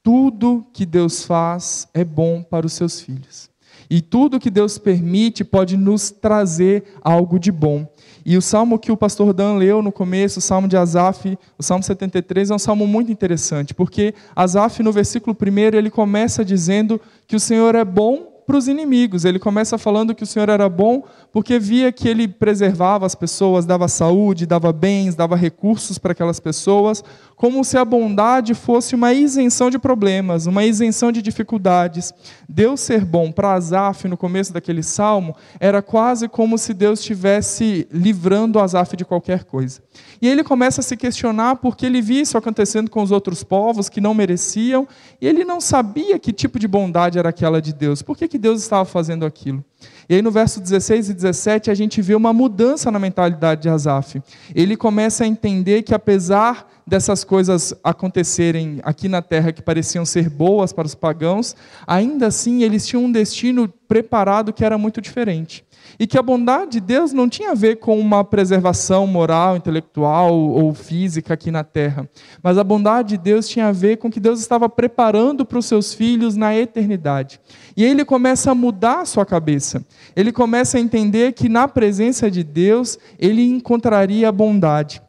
Tudo 0.00 0.64
que 0.72 0.86
Deus 0.86 1.24
faz 1.24 1.88
é 1.92 2.04
bom 2.04 2.40
para 2.40 2.66
os 2.66 2.74
seus 2.74 3.00
filhos. 3.00 3.50
E 3.90 4.00
tudo 4.00 4.38
que 4.38 4.48
Deus 4.48 4.78
permite 4.78 5.42
pode 5.42 5.76
nos 5.76 6.12
trazer 6.12 6.84
algo 7.02 7.36
de 7.40 7.50
bom. 7.50 7.84
E 8.24 8.36
o 8.36 8.42
salmo 8.42 8.78
que 8.78 8.92
o 8.92 8.96
pastor 8.96 9.32
Dan 9.32 9.56
leu 9.56 9.82
no 9.82 9.90
começo, 9.90 10.38
o 10.38 10.42
salmo 10.42 10.68
de 10.68 10.76
Asaf, 10.76 11.36
o 11.58 11.64
salmo 11.64 11.82
73, 11.82 12.52
é 12.52 12.54
um 12.54 12.60
salmo 12.60 12.86
muito 12.86 13.10
interessante, 13.10 13.74
porque 13.74 14.14
Asaf, 14.36 14.84
no 14.84 14.92
versículo 14.92 15.36
1, 15.36 15.76
ele 15.76 15.90
começa 15.90 16.44
dizendo 16.44 17.00
que 17.26 17.34
o 17.34 17.40
Senhor 17.40 17.74
é 17.74 17.84
bom 17.84 18.35
para 18.46 18.56
os 18.56 18.68
inimigos. 18.68 19.24
Ele 19.24 19.38
começa 19.38 19.76
falando 19.76 20.14
que 20.14 20.22
o 20.22 20.26
Senhor 20.26 20.48
era 20.48 20.68
bom 20.68 21.02
porque 21.32 21.58
via 21.58 21.90
que 21.90 22.08
ele 22.08 22.28
preservava 22.28 23.04
as 23.04 23.14
pessoas, 23.14 23.66
dava 23.66 23.88
saúde, 23.88 24.46
dava 24.46 24.72
bens, 24.72 25.14
dava 25.14 25.34
recursos 25.36 25.98
para 25.98 26.12
aquelas 26.12 26.38
pessoas, 26.38 27.02
como 27.34 27.62
se 27.64 27.76
a 27.76 27.84
bondade 27.84 28.54
fosse 28.54 28.94
uma 28.94 29.12
isenção 29.12 29.68
de 29.68 29.78
problemas, 29.78 30.46
uma 30.46 30.64
isenção 30.64 31.10
de 31.10 31.20
dificuldades. 31.20 32.14
Deus 32.48 32.80
ser 32.80 33.04
bom 33.04 33.32
para 33.32 33.54
Asaf 33.54 34.08
no 34.08 34.16
começo 34.16 34.52
daquele 34.52 34.82
salmo 34.82 35.34
era 35.60 35.82
quase 35.82 36.28
como 36.28 36.56
se 36.56 36.72
Deus 36.72 37.00
estivesse 37.00 37.86
livrando 37.92 38.60
Asaf 38.60 38.96
de 38.96 39.04
qualquer 39.04 39.44
coisa. 39.44 39.82
E 40.22 40.28
ele 40.28 40.44
começa 40.44 40.80
a 40.80 40.84
se 40.84 40.96
questionar 40.96 41.56
porque 41.56 41.84
ele 41.84 42.00
via 42.00 42.22
isso 42.22 42.38
acontecendo 42.38 42.90
com 42.90 43.02
os 43.02 43.10
outros 43.10 43.42
povos 43.42 43.88
que 43.88 44.00
não 44.00 44.14
mereciam, 44.14 44.86
e 45.20 45.26
ele 45.26 45.44
não 45.44 45.60
sabia 45.60 46.18
que 46.18 46.32
tipo 46.32 46.58
de 46.58 46.68
bondade 46.68 47.18
era 47.18 47.28
aquela 47.28 47.60
de 47.60 47.72
Deus. 47.72 48.02
Por 48.02 48.16
que, 48.16 48.35
que 48.36 48.38
Deus 48.38 48.60
estava 48.60 48.84
fazendo 48.84 49.24
aquilo? 49.24 49.64
E 50.08 50.14
aí 50.14 50.22
no 50.22 50.30
verso 50.30 50.60
16 50.60 51.08
e 51.08 51.14
17 51.14 51.70
a 51.70 51.74
gente 51.74 52.02
vê 52.02 52.14
uma 52.14 52.32
mudança 52.32 52.90
na 52.90 52.98
mentalidade 52.98 53.62
de 53.62 53.68
Asaf. 53.68 54.22
Ele 54.54 54.76
começa 54.76 55.24
a 55.24 55.26
entender 55.26 55.82
que 55.82 55.94
apesar 55.94 56.68
dessas 56.86 57.24
coisas 57.24 57.74
acontecerem 57.82 58.78
aqui 58.84 59.08
na 59.08 59.20
terra 59.20 59.50
que 59.50 59.60
pareciam 59.60 60.04
ser 60.04 60.30
boas 60.30 60.72
para 60.72 60.86
os 60.86 60.94
pagãos, 60.94 61.56
ainda 61.84 62.28
assim 62.28 62.62
eles 62.62 62.86
tinham 62.86 63.04
um 63.04 63.10
destino 63.12 63.68
preparado 63.88 64.52
que 64.52 64.64
era 64.64 64.78
muito 64.78 65.00
diferente. 65.00 65.64
E 65.98 66.06
que 66.06 66.18
a 66.18 66.22
bondade 66.22 66.72
de 66.72 66.80
Deus 66.80 67.12
não 67.12 67.28
tinha 67.28 67.52
a 67.52 67.54
ver 67.54 67.76
com 67.76 67.98
uma 67.98 68.24
preservação 68.24 69.06
moral, 69.06 69.56
intelectual 69.56 70.36
ou 70.36 70.74
física 70.74 71.34
aqui 71.34 71.50
na 71.50 71.64
terra, 71.64 72.08
mas 72.42 72.58
a 72.58 72.64
bondade 72.64 73.10
de 73.10 73.18
Deus 73.18 73.48
tinha 73.48 73.68
a 73.68 73.72
ver 73.72 73.96
com 73.96 74.10
que 74.10 74.20
Deus 74.20 74.40
estava 74.40 74.68
preparando 74.68 75.44
para 75.44 75.58
os 75.58 75.66
seus 75.66 75.94
filhos 75.94 76.36
na 76.36 76.56
eternidade. 76.56 77.40
E 77.76 77.84
ele 77.84 78.04
começa 78.04 78.50
a 78.50 78.54
mudar 78.54 79.00
a 79.00 79.04
sua 79.04 79.24
cabeça. 79.24 79.84
Ele 80.14 80.32
começa 80.32 80.76
a 80.76 80.80
entender 80.80 81.32
que 81.32 81.48
na 81.48 81.68
presença 81.68 82.30
de 82.30 82.42
Deus 82.42 82.98
ele 83.18 83.42
encontraria 83.42 84.28
a 84.28 84.32
bondade. 84.32 85.05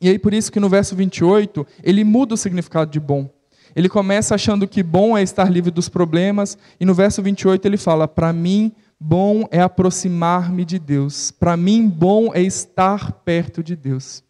E 0.00 0.08
aí 0.08 0.18
por 0.18 0.32
isso 0.32 0.50
que 0.50 0.60
no 0.60 0.68
verso 0.68 0.96
28 0.96 1.66
ele 1.82 2.04
muda 2.04 2.34
o 2.34 2.36
significado 2.36 2.90
de 2.90 3.00
bom. 3.00 3.28
Ele 3.74 3.88
começa 3.88 4.34
achando 4.34 4.66
que 4.66 4.82
bom 4.82 5.16
é 5.16 5.22
estar 5.22 5.50
livre 5.50 5.70
dos 5.70 5.88
problemas, 5.88 6.58
e 6.80 6.84
no 6.84 6.94
verso 6.94 7.22
28 7.22 7.64
ele 7.66 7.76
fala: 7.76 8.08
Para 8.08 8.32
mim, 8.32 8.72
Bom 9.02 9.48
é 9.50 9.62
aproximar-me 9.62 10.62
de 10.62 10.78
Deus. 10.78 11.30
Para 11.30 11.56
mim, 11.56 11.88
bom 11.88 12.34
é 12.34 12.42
estar 12.42 13.12
perto 13.12 13.62
de 13.62 13.74
Deus. 13.74 14.22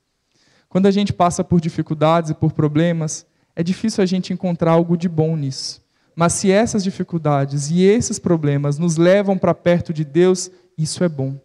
Quando 0.68 0.86
a 0.86 0.92
gente 0.92 1.12
passa 1.12 1.42
por 1.42 1.60
dificuldades 1.60 2.30
e 2.30 2.34
por 2.34 2.52
problemas, 2.52 3.26
é 3.56 3.64
difícil 3.64 4.00
a 4.00 4.06
gente 4.06 4.32
encontrar 4.32 4.70
algo 4.70 4.96
de 4.96 5.08
bom 5.08 5.36
nisso. 5.36 5.82
Mas 6.14 6.34
se 6.34 6.52
essas 6.52 6.84
dificuldades 6.84 7.68
e 7.68 7.82
esses 7.82 8.20
problemas 8.20 8.78
nos 8.78 8.96
levam 8.96 9.36
para 9.36 9.52
perto 9.52 9.92
de 9.92 10.04
Deus, 10.04 10.48
isso 10.78 11.02
é 11.02 11.08
bom. 11.08 11.36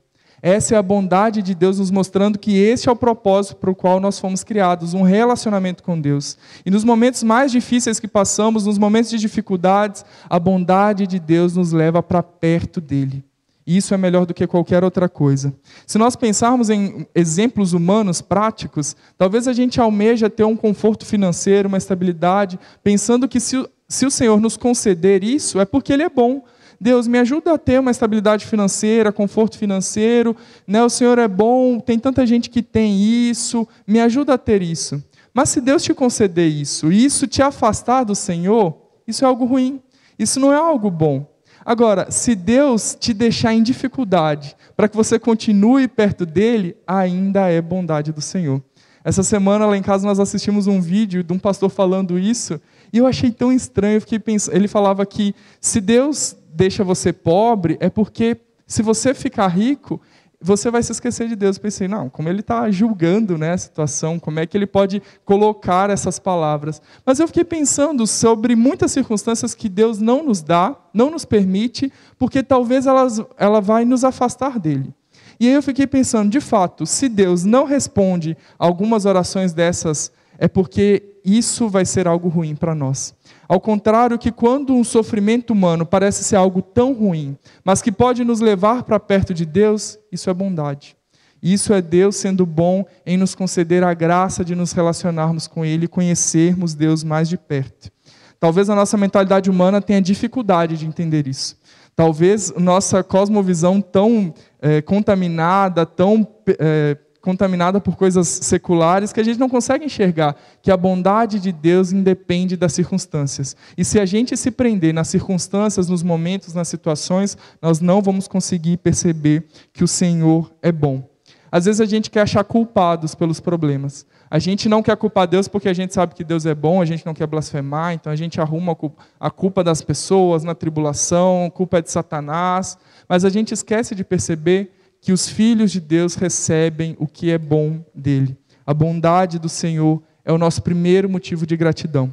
Essa 0.45 0.75
é 0.75 0.77
a 0.77 0.83
bondade 0.83 1.41
de 1.41 1.55
Deus 1.55 1.79
nos 1.79 1.89
mostrando 1.89 2.37
que 2.37 2.55
esse 2.55 2.87
é 2.87 2.91
o 2.91 2.95
propósito 2.95 3.55
para 3.55 3.71
o 3.71 3.73
qual 3.73 3.99
nós 3.99 4.19
fomos 4.19 4.43
criados, 4.43 4.93
um 4.93 5.01
relacionamento 5.01 5.81
com 5.81 5.99
Deus. 5.99 6.37
E 6.63 6.69
nos 6.69 6.83
momentos 6.83 7.23
mais 7.23 7.51
difíceis 7.51 7.99
que 7.99 8.07
passamos, 8.07 8.67
nos 8.67 8.77
momentos 8.77 9.09
de 9.09 9.17
dificuldades, 9.17 10.05
a 10.29 10.37
bondade 10.37 11.07
de 11.07 11.17
Deus 11.17 11.55
nos 11.55 11.71
leva 11.71 12.03
para 12.03 12.21
perto 12.21 12.79
dele. 12.79 13.25
E 13.65 13.75
isso 13.75 13.91
é 13.95 13.97
melhor 13.97 14.27
do 14.27 14.35
que 14.35 14.45
qualquer 14.45 14.83
outra 14.83 15.09
coisa. 15.09 15.51
Se 15.87 15.97
nós 15.97 16.15
pensarmos 16.15 16.69
em 16.69 17.07
exemplos 17.15 17.73
humanos 17.73 18.21
práticos, 18.21 18.95
talvez 19.17 19.47
a 19.47 19.53
gente 19.53 19.81
almeja 19.81 20.29
ter 20.29 20.43
um 20.43 20.55
conforto 20.55 21.07
financeiro, 21.07 21.67
uma 21.67 21.79
estabilidade, 21.79 22.59
pensando 22.83 23.27
que 23.27 23.39
se, 23.39 23.67
se 23.89 24.05
o 24.05 24.11
Senhor 24.11 24.39
nos 24.39 24.57
conceder 24.57 25.23
isso, 25.23 25.59
é 25.59 25.65
porque 25.65 25.91
Ele 25.91 26.03
é 26.03 26.09
bom 26.09 26.43
Deus, 26.85 27.07
me 27.07 27.17
ajuda 27.17 27.51
a 27.51 27.57
ter 27.57 27.79
uma 27.79 27.89
estabilidade 27.89 28.45
financeira, 28.45 29.11
conforto 29.11 29.57
financeiro, 29.57 30.37
né? 30.67 30.83
o 30.83 30.89
Senhor 30.89 31.17
é 31.17 31.27
bom, 31.27 31.79
tem 31.79 31.97
tanta 31.97 32.27
gente 32.27 32.47
que 32.47 32.61
tem 32.61 33.01
isso, 33.01 33.67
me 33.87 33.99
ajuda 33.99 34.35
a 34.35 34.37
ter 34.37 34.61
isso. 34.61 35.03
Mas 35.33 35.49
se 35.49 35.59
Deus 35.59 35.81
te 35.81 35.95
conceder 35.95 36.47
isso 36.47 36.91
e 36.91 37.03
isso 37.03 37.25
te 37.25 37.41
afastar 37.41 38.03
do 38.03 38.13
Senhor, 38.13 38.77
isso 39.07 39.25
é 39.25 39.27
algo 39.27 39.45
ruim, 39.45 39.81
isso 40.19 40.39
não 40.39 40.53
é 40.53 40.57
algo 40.57 40.91
bom. 40.91 41.25
Agora, 41.65 42.11
se 42.11 42.35
Deus 42.35 42.95
te 42.99 43.15
deixar 43.15 43.51
em 43.51 43.63
dificuldade 43.63 44.55
para 44.77 44.87
que 44.87 44.95
você 44.95 45.17
continue 45.17 45.87
perto 45.87 46.23
dele, 46.23 46.77
ainda 46.85 47.49
é 47.49 47.59
bondade 47.63 48.11
do 48.11 48.21
Senhor. 48.21 48.61
Essa 49.03 49.23
semana 49.23 49.65
lá 49.65 49.75
em 49.75 49.81
casa 49.81 50.05
nós 50.05 50.19
assistimos 50.19 50.67
um 50.67 50.79
vídeo 50.79 51.23
de 51.23 51.33
um 51.33 51.39
pastor 51.39 51.71
falando 51.71 52.19
isso 52.19 52.61
e 52.93 52.99
eu 52.99 53.07
achei 53.07 53.31
tão 53.31 53.51
estranho. 53.51 53.97
Eu 53.97 54.01
fiquei 54.01 54.19
pensando, 54.19 54.55
ele 54.55 54.67
falava 54.67 55.03
que 55.03 55.33
se 55.59 55.81
Deus 55.81 56.35
deixa 56.55 56.83
você 56.83 57.11
pobre 57.11 57.77
é 57.79 57.89
porque 57.89 58.37
se 58.65 58.81
você 58.81 59.13
ficar 59.13 59.47
rico, 59.47 60.01
você 60.41 60.69
vai 60.69 60.81
se 60.81 60.91
esquecer 60.91 61.27
de 61.27 61.35
Deus. 61.35 61.57
Eu 61.57 61.61
pensei, 61.61 61.87
não, 61.87 62.09
como 62.09 62.29
ele 62.29 62.39
está 62.39 62.69
julgando 62.71 63.37
né, 63.37 63.51
a 63.53 63.57
situação, 63.57 64.19
como 64.19 64.39
é 64.39 64.45
que 64.45 64.57
ele 64.57 64.67
pode 64.67 65.01
colocar 65.23 65.89
essas 65.89 66.19
palavras? 66.19 66.81
Mas 67.05 67.19
eu 67.19 67.27
fiquei 67.27 67.43
pensando 67.43 68.05
sobre 68.07 68.55
muitas 68.55 68.91
circunstâncias 68.91 69.53
que 69.53 69.69
Deus 69.69 69.99
não 69.99 70.23
nos 70.23 70.41
dá, 70.41 70.75
não 70.93 71.09
nos 71.09 71.25
permite, 71.25 71.91
porque 72.17 72.41
talvez 72.41 72.85
elas, 72.85 73.21
ela 73.37 73.59
vai 73.59 73.85
nos 73.85 74.03
afastar 74.03 74.59
dele. 74.59 74.93
E 75.39 75.47
aí 75.47 75.53
eu 75.53 75.63
fiquei 75.63 75.85
pensando, 75.85 76.29
de 76.29 76.39
fato, 76.39 76.85
se 76.85 77.09
Deus 77.09 77.43
não 77.43 77.65
responde 77.65 78.37
algumas 78.57 79.05
orações 79.05 79.51
dessas, 79.51 80.11
é 80.37 80.47
porque 80.47 81.19
isso 81.25 81.67
vai 81.67 81.85
ser 81.85 82.07
algo 82.07 82.29
ruim 82.29 82.55
para 82.55 82.75
nós. 82.75 83.13
Ao 83.47 83.59
contrário 83.59 84.17
que 84.17 84.31
quando 84.31 84.73
um 84.73 84.83
sofrimento 84.83 85.51
humano 85.51 85.85
parece 85.85 86.23
ser 86.23 86.35
algo 86.35 86.61
tão 86.61 86.93
ruim, 86.93 87.37
mas 87.63 87.81
que 87.81 87.91
pode 87.91 88.23
nos 88.23 88.39
levar 88.39 88.83
para 88.83 88.99
perto 88.99 89.33
de 89.33 89.45
Deus, 89.45 89.99
isso 90.11 90.29
é 90.29 90.33
bondade. 90.33 90.95
Isso 91.41 91.73
é 91.73 91.81
Deus 91.81 92.15
sendo 92.15 92.45
bom 92.45 92.85
em 93.05 93.17
nos 93.17 93.35
conceder 93.35 93.83
a 93.83 93.93
graça 93.93 94.43
de 94.43 94.55
nos 94.55 94.71
relacionarmos 94.71 95.45
com 95.45 95.63
Ele 95.63 95.85
e 95.85 95.87
conhecermos 95.87 96.73
Deus 96.73 97.03
mais 97.03 97.29
de 97.29 97.37
perto. 97.37 97.91
Talvez 98.39 98.69
a 98.69 98.75
nossa 98.75 98.97
mentalidade 98.97 99.49
humana 99.49 99.81
tenha 99.81 100.01
dificuldade 100.01 100.77
de 100.77 100.87
entender 100.87 101.27
isso. 101.27 101.57
Talvez 101.95 102.51
nossa 102.57 103.03
cosmovisão 103.03 103.79
tão 103.79 104.33
é, 104.61 104.81
contaminada, 104.81 105.85
tão 105.85 106.27
é, 106.59 106.97
contaminada 107.25 107.81
por 107.81 107.97
coisas 107.97 108.27
seculares 108.27 109.11
que 109.11 109.19
a 109.19 109.23
gente 109.23 109.39
não 109.39 109.49
consegue 109.49 109.83
enxergar 109.83 110.35
que 110.61 110.69
a 110.69 110.77
bondade 110.77 111.39
de 111.39 111.51
Deus 111.51 111.91
independe 111.91 112.55
das 112.55 112.71
circunstâncias. 112.71 113.55
E 113.75 113.83
se 113.83 113.99
a 113.99 114.05
gente 114.05 114.37
se 114.37 114.51
prender 114.51 114.93
nas 114.93 115.07
circunstâncias, 115.07 115.89
nos 115.89 116.03
momentos, 116.03 116.53
nas 116.53 116.67
situações, 116.67 117.35
nós 117.59 117.81
não 117.81 117.99
vamos 117.99 118.27
conseguir 118.27 118.77
perceber 118.77 119.43
que 119.73 119.83
o 119.83 119.87
Senhor 119.87 120.51
é 120.61 120.71
bom. 120.71 121.09
Às 121.51 121.65
vezes 121.65 121.81
a 121.81 121.85
gente 121.85 122.11
quer 122.11 122.21
achar 122.21 122.43
culpados 122.43 123.15
pelos 123.15 123.39
problemas. 123.39 124.05
A 124.29 124.37
gente 124.37 124.69
não 124.69 124.83
quer 124.83 124.95
culpar 124.97 125.27
Deus 125.27 125.47
porque 125.47 125.69
a 125.69 125.73
gente 125.73 125.93
sabe 125.93 126.13
que 126.13 126.23
Deus 126.23 126.45
é 126.45 126.53
bom, 126.53 126.81
a 126.81 126.85
gente 126.85 127.05
não 127.05 127.13
quer 127.13 127.25
blasfemar, 127.25 127.93
então 127.93 128.11
a 128.11 128.15
gente 128.15 128.39
arruma 128.39 128.77
a 129.19 129.31
culpa 129.31 129.63
das 129.63 129.81
pessoas 129.81 130.43
na 130.43 130.53
tribulação, 130.53 131.45
a 131.45 131.51
culpa 131.51 131.79
é 131.79 131.81
de 131.81 131.89
Satanás, 131.89 132.77
mas 133.09 133.25
a 133.25 133.29
gente 133.29 133.53
esquece 133.53 133.95
de 133.95 134.03
perceber 134.03 134.74
que 135.05 135.13
os 135.13 135.29
filhos 135.29 135.71
de 135.71 135.79
Deus 135.79 136.15
recebem 136.15 136.95
o 136.97 137.05
que 137.05 137.29
é 137.29 137.37
bom 137.37 137.85
dele. 137.93 138.35
A 138.65 138.73
bondade 138.73 139.37
do 139.37 139.47
Senhor 139.47 140.01
é 140.23 140.33
o 140.33 140.37
nosso 140.39 140.63
primeiro 140.63 141.07
motivo 141.07 141.45
de 141.45 141.55
gratidão. 141.55 142.11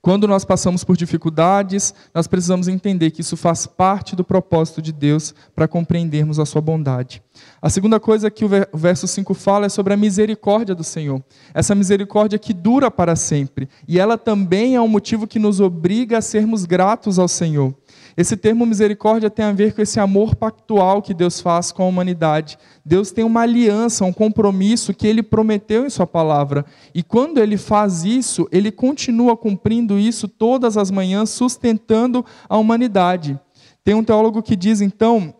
Quando 0.00 0.28
nós 0.28 0.44
passamos 0.44 0.84
por 0.84 0.96
dificuldades, 0.96 1.92
nós 2.14 2.28
precisamos 2.28 2.68
entender 2.68 3.10
que 3.10 3.20
isso 3.20 3.36
faz 3.36 3.66
parte 3.66 4.14
do 4.14 4.22
propósito 4.22 4.80
de 4.80 4.92
Deus 4.92 5.34
para 5.56 5.66
compreendermos 5.66 6.38
a 6.38 6.46
sua 6.46 6.60
bondade. 6.60 7.20
A 7.60 7.68
segunda 7.68 7.98
coisa 7.98 8.30
que 8.30 8.44
o 8.44 8.48
verso 8.72 9.08
5 9.08 9.34
fala 9.34 9.66
é 9.66 9.68
sobre 9.68 9.92
a 9.92 9.96
misericórdia 9.96 10.76
do 10.76 10.84
Senhor. 10.84 11.20
Essa 11.52 11.74
misericórdia 11.74 12.38
que 12.38 12.54
dura 12.54 12.92
para 12.92 13.16
sempre. 13.16 13.68
E 13.88 13.98
ela 13.98 14.16
também 14.16 14.76
é 14.76 14.80
um 14.80 14.86
motivo 14.86 15.26
que 15.26 15.40
nos 15.40 15.58
obriga 15.58 16.18
a 16.18 16.22
sermos 16.22 16.64
gratos 16.64 17.18
ao 17.18 17.26
Senhor. 17.26 17.74
Esse 18.18 18.36
termo 18.36 18.66
misericórdia 18.66 19.30
tem 19.30 19.44
a 19.44 19.52
ver 19.52 19.72
com 19.72 19.80
esse 19.80 20.00
amor 20.00 20.34
pactual 20.34 21.00
que 21.00 21.14
Deus 21.14 21.40
faz 21.40 21.70
com 21.70 21.84
a 21.84 21.86
humanidade. 21.86 22.58
Deus 22.84 23.12
tem 23.12 23.24
uma 23.24 23.42
aliança, 23.42 24.04
um 24.04 24.12
compromisso 24.12 24.92
que 24.92 25.06
ele 25.06 25.22
prometeu 25.22 25.86
em 25.86 25.90
Sua 25.90 26.04
palavra. 26.04 26.66
E 26.92 27.00
quando 27.00 27.38
ele 27.38 27.56
faz 27.56 28.02
isso, 28.02 28.48
ele 28.50 28.72
continua 28.72 29.36
cumprindo 29.36 29.96
isso 29.96 30.26
todas 30.26 30.76
as 30.76 30.90
manhãs, 30.90 31.30
sustentando 31.30 32.26
a 32.48 32.56
humanidade. 32.58 33.38
Tem 33.84 33.94
um 33.94 34.02
teólogo 34.02 34.42
que 34.42 34.56
diz, 34.56 34.80
então, 34.80 35.32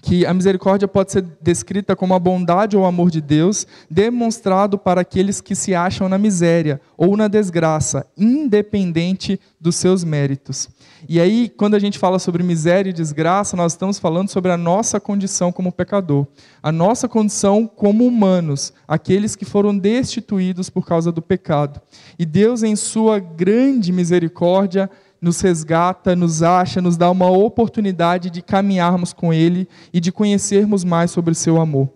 que 0.00 0.24
a 0.24 0.32
misericórdia 0.32 0.86
pode 0.86 1.12
ser 1.12 1.24
descrita 1.40 1.96
como 1.96 2.14
a 2.14 2.18
bondade 2.18 2.76
ou 2.76 2.86
amor 2.86 3.10
de 3.10 3.20
Deus 3.20 3.66
demonstrado 3.90 4.78
para 4.78 5.00
aqueles 5.00 5.40
que 5.40 5.54
se 5.54 5.74
acham 5.74 6.08
na 6.08 6.16
miséria 6.16 6.80
ou 6.96 7.16
na 7.16 7.26
desgraça, 7.26 8.06
independente 8.16 9.40
dos 9.60 9.76
seus 9.76 10.04
méritos. 10.04 10.68
E 11.08 11.20
aí, 11.20 11.48
quando 11.48 11.74
a 11.74 11.78
gente 11.78 11.98
fala 11.98 12.18
sobre 12.18 12.42
miséria 12.42 12.90
e 12.90 12.92
desgraça, 12.92 13.56
nós 13.56 13.72
estamos 13.72 13.98
falando 13.98 14.28
sobre 14.28 14.50
a 14.50 14.56
nossa 14.56 14.98
condição 14.98 15.52
como 15.52 15.72
pecador, 15.72 16.26
a 16.62 16.72
nossa 16.72 17.08
condição 17.08 17.66
como 17.66 18.06
humanos, 18.06 18.72
aqueles 18.86 19.36
que 19.36 19.44
foram 19.44 19.76
destituídos 19.76 20.70
por 20.70 20.86
causa 20.86 21.12
do 21.12 21.22
pecado. 21.22 21.80
E 22.18 22.24
Deus, 22.24 22.62
em 22.62 22.74
sua 22.74 23.18
grande 23.18 23.92
misericórdia, 23.92 24.90
nos 25.20 25.40
resgata, 25.40 26.14
nos 26.14 26.42
acha, 26.42 26.80
nos 26.80 26.96
dá 26.96 27.10
uma 27.10 27.30
oportunidade 27.30 28.30
de 28.30 28.42
caminharmos 28.42 29.12
com 29.12 29.32
Ele 29.32 29.68
e 29.92 30.00
de 30.00 30.12
conhecermos 30.12 30.84
mais 30.84 31.10
sobre 31.10 31.32
o 31.32 31.34
seu 31.34 31.60
amor. 31.60 31.88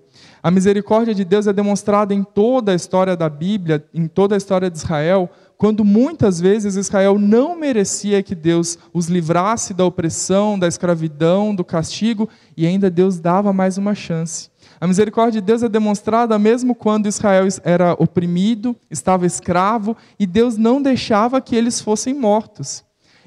A 0.42 0.50
misericórdia 0.50 1.14
de 1.14 1.24
Deus 1.24 1.46
é 1.46 1.52
demonstrada 1.52 2.12
em 2.12 2.24
toda 2.24 2.72
a 2.72 2.74
história 2.74 3.16
da 3.16 3.28
Bíblia, 3.28 3.84
em 3.94 4.08
toda 4.08 4.34
a 4.34 4.38
história 4.38 4.68
de 4.68 4.76
Israel, 4.76 5.30
quando 5.56 5.84
muitas 5.84 6.40
vezes 6.40 6.74
Israel 6.74 7.16
não 7.16 7.56
merecia 7.56 8.20
que 8.24 8.34
Deus 8.34 8.76
os 8.92 9.06
livrasse 9.06 9.72
da 9.72 9.84
opressão, 9.84 10.58
da 10.58 10.66
escravidão, 10.66 11.54
do 11.54 11.64
castigo, 11.64 12.28
e 12.56 12.66
ainda 12.66 12.90
Deus 12.90 13.20
dava 13.20 13.52
mais 13.52 13.78
uma 13.78 13.94
chance. 13.94 14.50
A 14.80 14.86
misericórdia 14.88 15.40
de 15.40 15.46
Deus 15.46 15.62
é 15.62 15.68
demonstrada 15.68 16.36
mesmo 16.40 16.74
quando 16.74 17.06
Israel 17.06 17.46
era 17.62 17.92
oprimido, 17.92 18.74
estava 18.90 19.24
escravo, 19.24 19.96
e 20.18 20.26
Deus 20.26 20.56
não 20.56 20.82
deixava 20.82 21.40
que 21.40 21.54
eles 21.54 21.80
fossem 21.80 22.12
mortos. 22.12 22.82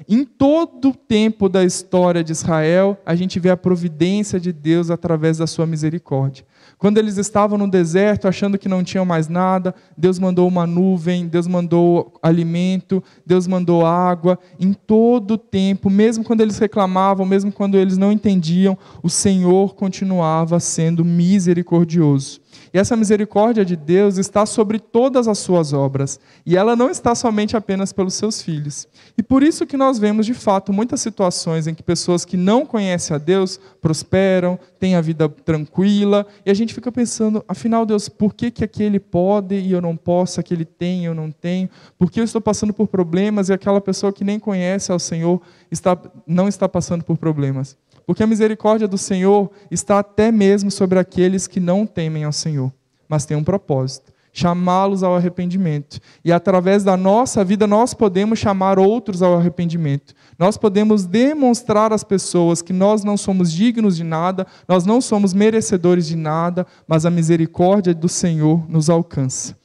Em 0.08 0.24
todo 0.24 0.90
o 0.90 0.94
tempo 0.94 1.48
da 1.48 1.64
história 1.64 2.22
de 2.22 2.32
Israel, 2.32 2.98
a 3.06 3.14
gente 3.14 3.40
vê 3.40 3.50
a 3.50 3.56
providência 3.56 4.38
de 4.38 4.52
Deus 4.52 4.90
através 4.90 5.38
da 5.38 5.46
sua 5.46 5.66
misericórdia. 5.66 6.44
Quando 6.78 6.98
eles 6.98 7.16
estavam 7.16 7.56
no 7.56 7.70
deserto, 7.70 8.28
achando 8.28 8.58
que 8.58 8.68
não 8.68 8.84
tinham 8.84 9.04
mais 9.04 9.28
nada, 9.28 9.74
Deus 9.96 10.18
mandou 10.18 10.46
uma 10.46 10.66
nuvem, 10.66 11.26
Deus 11.26 11.46
mandou 11.46 12.12
alimento, 12.22 13.02
Deus 13.24 13.46
mandou 13.46 13.86
água. 13.86 14.38
Em 14.60 14.74
todo 14.74 15.32
o 15.32 15.38
tempo, 15.38 15.88
mesmo 15.88 16.22
quando 16.22 16.42
eles 16.42 16.58
reclamavam, 16.58 17.24
mesmo 17.24 17.50
quando 17.50 17.78
eles 17.78 17.96
não 17.96 18.12
entendiam, 18.12 18.76
o 19.02 19.08
Senhor 19.08 19.74
continuava 19.74 20.60
sendo 20.60 21.02
misericordioso. 21.04 22.40
E 22.72 22.78
essa 22.78 22.96
misericórdia 22.96 23.64
de 23.64 23.76
Deus 23.76 24.18
está 24.18 24.44
sobre 24.44 24.78
todas 24.78 25.28
as 25.28 25.38
suas 25.38 25.72
obras, 25.72 26.20
e 26.44 26.56
ela 26.56 26.76
não 26.76 26.90
está 26.90 27.14
somente 27.14 27.56
apenas 27.56 27.92
pelos 27.92 28.14
seus 28.14 28.42
filhos. 28.42 28.86
E 29.16 29.22
por 29.22 29.42
isso 29.42 29.66
que 29.66 29.76
nós 29.76 29.98
vemos 29.98 30.26
de 30.26 30.34
fato 30.34 30.72
muitas 30.72 31.00
situações 31.00 31.66
em 31.66 31.74
que 31.74 31.82
pessoas 31.82 32.24
que 32.24 32.36
não 32.36 32.66
conhecem 32.66 33.14
a 33.14 33.18
Deus 33.18 33.60
prosperam, 33.80 34.58
têm 34.78 34.94
a 34.94 35.00
vida 35.00 35.28
tranquila, 35.28 36.26
e 36.44 36.50
a 36.50 36.54
gente 36.54 36.74
fica 36.74 36.90
pensando, 36.92 37.44
afinal 37.48 37.86
Deus, 37.86 38.08
por 38.08 38.34
que 38.34 38.50
que 38.50 38.64
aquele 38.64 38.98
pode 38.98 39.54
e 39.58 39.72
eu 39.72 39.80
não 39.80 39.96
posso, 39.96 40.40
aquele 40.40 40.64
tem 40.64 41.02
e 41.02 41.04
eu 41.06 41.14
não 41.14 41.30
tenho? 41.30 41.68
Por 41.98 42.10
que 42.10 42.20
eu 42.20 42.24
estou 42.24 42.40
passando 42.40 42.72
por 42.72 42.86
problemas 42.88 43.48
e 43.48 43.52
aquela 43.52 43.80
pessoa 43.80 44.12
que 44.12 44.24
nem 44.24 44.38
conhece 44.38 44.92
ao 44.92 44.98
Senhor 44.98 45.40
está 45.70 45.98
não 46.26 46.48
está 46.48 46.68
passando 46.68 47.04
por 47.04 47.16
problemas? 47.16 47.76
Porque 48.06 48.22
a 48.22 48.26
misericórdia 48.26 48.86
do 48.86 48.96
Senhor 48.96 49.50
está 49.70 49.98
até 49.98 50.30
mesmo 50.30 50.70
sobre 50.70 50.98
aqueles 50.98 51.46
que 51.46 51.58
não 51.58 51.84
temem 51.84 52.24
ao 52.24 52.32
Senhor, 52.32 52.72
mas 53.08 53.26
tem 53.26 53.36
um 53.36 53.44
propósito 53.44 54.16
chamá-los 54.36 55.02
ao 55.02 55.16
arrependimento. 55.16 55.98
E 56.22 56.30
através 56.30 56.84
da 56.84 56.94
nossa 56.94 57.42
vida, 57.42 57.66
nós 57.66 57.94
podemos 57.94 58.38
chamar 58.38 58.78
outros 58.78 59.22
ao 59.22 59.34
arrependimento. 59.34 60.12
Nós 60.38 60.58
podemos 60.58 61.06
demonstrar 61.06 61.90
às 61.90 62.04
pessoas 62.04 62.60
que 62.60 62.74
nós 62.74 63.02
não 63.02 63.16
somos 63.16 63.50
dignos 63.50 63.96
de 63.96 64.04
nada, 64.04 64.46
nós 64.68 64.84
não 64.84 65.00
somos 65.00 65.32
merecedores 65.32 66.06
de 66.06 66.16
nada, 66.16 66.66
mas 66.86 67.06
a 67.06 67.10
misericórdia 67.10 67.94
do 67.94 68.10
Senhor 68.10 68.62
nos 68.68 68.90
alcança. 68.90 69.56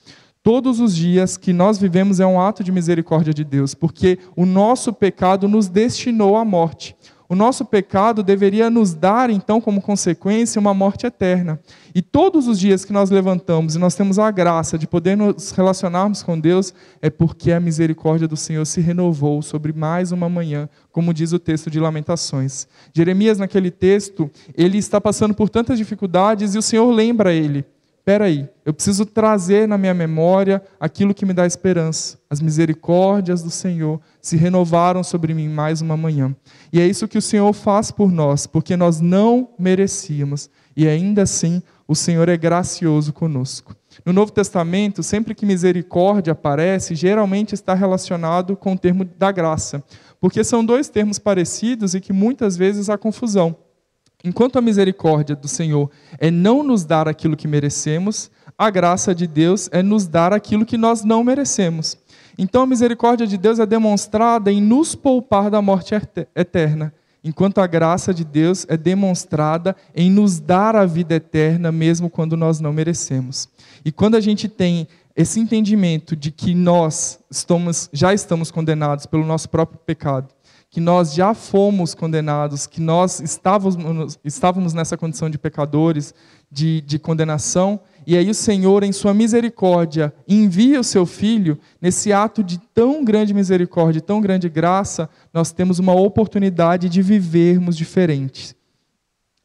Todos 0.41 0.79
os 0.79 0.95
dias 0.95 1.35
que 1.35 1.51
nós 1.51 1.77
vivemos 1.77 2.21
é 2.21 2.25
um 2.25 2.39
ato 2.39 2.63
de 2.63 2.71
misericórdia 2.71 3.33
de 3.33 3.43
Deus, 3.43 3.73
porque 3.75 4.19
o 4.37 4.45
nosso 4.45 4.93
pecado 4.93 5.49
nos 5.49 5.67
destinou 5.67 6.37
à 6.37 6.45
morte. 6.45 6.95
O 7.31 7.35
nosso 7.35 7.63
pecado 7.63 8.21
deveria 8.21 8.69
nos 8.69 8.93
dar, 8.93 9.29
então, 9.29 9.61
como 9.61 9.81
consequência, 9.81 10.59
uma 10.59 10.73
morte 10.73 11.05
eterna. 11.05 11.61
E 11.95 12.01
todos 12.01 12.45
os 12.45 12.59
dias 12.59 12.83
que 12.83 12.91
nós 12.91 13.09
levantamos 13.09 13.73
e 13.73 13.79
nós 13.79 13.95
temos 13.95 14.19
a 14.19 14.29
graça 14.29 14.77
de 14.77 14.85
poder 14.85 15.15
nos 15.15 15.51
relacionarmos 15.51 16.21
com 16.23 16.37
Deus, 16.37 16.73
é 17.01 17.09
porque 17.09 17.53
a 17.53 17.59
misericórdia 17.61 18.27
do 18.27 18.35
Senhor 18.35 18.65
se 18.65 18.81
renovou 18.81 19.41
sobre 19.41 19.71
mais 19.71 20.11
uma 20.11 20.27
manhã, 20.27 20.67
como 20.91 21.13
diz 21.13 21.31
o 21.31 21.39
texto 21.39 21.71
de 21.71 21.79
Lamentações. 21.79 22.67
Jeremias, 22.93 23.37
naquele 23.37 23.71
texto, 23.71 24.29
ele 24.53 24.77
está 24.77 24.99
passando 24.99 25.33
por 25.33 25.47
tantas 25.47 25.77
dificuldades 25.77 26.53
e 26.53 26.57
o 26.57 26.61
Senhor 26.61 26.91
lembra 26.91 27.31
ele 27.31 27.65
espera 28.01 28.25
aí, 28.25 28.49
eu 28.65 28.73
preciso 28.73 29.05
trazer 29.05 29.67
na 29.67 29.77
minha 29.77 29.93
memória 29.93 30.59
aquilo 30.79 31.13
que 31.13 31.23
me 31.23 31.33
dá 31.33 31.45
esperança. 31.45 32.17
As 32.27 32.41
misericórdias 32.41 33.43
do 33.43 33.51
Senhor 33.51 34.01
se 34.19 34.35
renovaram 34.35 35.03
sobre 35.03 35.35
mim 35.35 35.47
mais 35.47 35.81
uma 35.81 35.95
manhã. 35.95 36.35
E 36.73 36.81
é 36.81 36.87
isso 36.87 37.07
que 37.07 37.17
o 37.19 37.21
Senhor 37.21 37.53
faz 37.53 37.91
por 37.91 38.11
nós, 38.11 38.47
porque 38.47 38.75
nós 38.75 38.99
não 38.99 39.49
merecíamos. 39.57 40.49
E 40.75 40.87
ainda 40.87 41.21
assim, 41.21 41.61
o 41.87 41.95
Senhor 41.95 42.27
é 42.27 42.35
gracioso 42.35 43.13
conosco. 43.13 43.75
No 44.03 44.11
Novo 44.11 44.31
Testamento, 44.31 45.03
sempre 45.03 45.35
que 45.35 45.45
misericórdia 45.45 46.31
aparece, 46.31 46.95
geralmente 46.95 47.53
está 47.53 47.75
relacionado 47.75 48.57
com 48.57 48.73
o 48.73 48.77
termo 48.77 49.05
da 49.05 49.31
graça, 49.31 49.83
porque 50.19 50.43
são 50.43 50.65
dois 50.65 50.89
termos 50.89 51.19
parecidos 51.19 51.93
e 51.93 52.01
que 52.01 52.11
muitas 52.11 52.57
vezes 52.57 52.89
há 52.89 52.97
confusão. 52.97 53.55
Enquanto 54.23 54.57
a 54.57 54.61
misericórdia 54.61 55.35
do 55.35 55.47
Senhor 55.47 55.89
é 56.19 56.29
não 56.29 56.63
nos 56.63 56.85
dar 56.85 57.07
aquilo 57.07 57.35
que 57.35 57.47
merecemos, 57.47 58.29
a 58.57 58.69
graça 58.69 59.15
de 59.15 59.25
Deus 59.25 59.67
é 59.71 59.81
nos 59.81 60.07
dar 60.07 60.33
aquilo 60.33 60.65
que 60.65 60.77
nós 60.77 61.03
não 61.03 61.23
merecemos. 61.23 61.97
Então 62.37 62.63
a 62.63 62.67
misericórdia 62.67 63.25
de 63.25 63.37
Deus 63.37 63.59
é 63.59 63.65
demonstrada 63.65 64.51
em 64.51 64.61
nos 64.61 64.95
poupar 64.95 65.49
da 65.49 65.61
morte 65.61 65.95
eterna, 66.35 66.93
enquanto 67.23 67.59
a 67.59 67.67
graça 67.67 68.13
de 68.13 68.23
Deus 68.23 68.65
é 68.69 68.77
demonstrada 68.77 69.75
em 69.95 70.09
nos 70.09 70.39
dar 70.39 70.75
a 70.75 70.85
vida 70.85 71.15
eterna, 71.15 71.71
mesmo 71.71 72.09
quando 72.09 72.37
nós 72.37 72.59
não 72.59 72.71
merecemos. 72.71 73.49
E 73.83 73.91
quando 73.91 74.15
a 74.15 74.21
gente 74.21 74.47
tem 74.47 74.87
esse 75.15 75.39
entendimento 75.39 76.15
de 76.15 76.31
que 76.31 76.55
nós 76.55 77.19
estamos, 77.29 77.89
já 77.91 78.13
estamos 78.13 78.49
condenados 78.49 79.05
pelo 79.05 79.25
nosso 79.25 79.49
próprio 79.49 79.79
pecado, 79.85 80.33
que 80.71 80.79
nós 80.79 81.13
já 81.13 81.33
fomos 81.33 81.93
condenados, 81.93 82.65
que 82.65 82.79
nós 82.79 83.19
estávamos, 83.19 84.17
estávamos 84.23 84.73
nessa 84.73 84.95
condição 84.95 85.29
de 85.29 85.37
pecadores, 85.37 86.15
de, 86.49 86.79
de 86.79 86.97
condenação, 86.97 87.81
e 88.07 88.15
aí 88.15 88.29
o 88.29 88.33
Senhor, 88.33 88.81
em 88.81 88.93
Sua 88.93 89.13
misericórdia, 89.13 90.13
envia 90.25 90.79
o 90.79 90.83
Seu 90.83 91.05
Filho, 91.05 91.59
nesse 91.81 92.13
ato 92.13 92.41
de 92.41 92.57
tão 92.73 93.03
grande 93.03 93.33
misericórdia, 93.33 94.01
tão 94.01 94.21
grande 94.21 94.47
graça, 94.47 95.09
nós 95.33 95.51
temos 95.51 95.77
uma 95.77 95.93
oportunidade 95.93 96.87
de 96.87 97.01
vivermos 97.01 97.75
diferentes. 97.75 98.55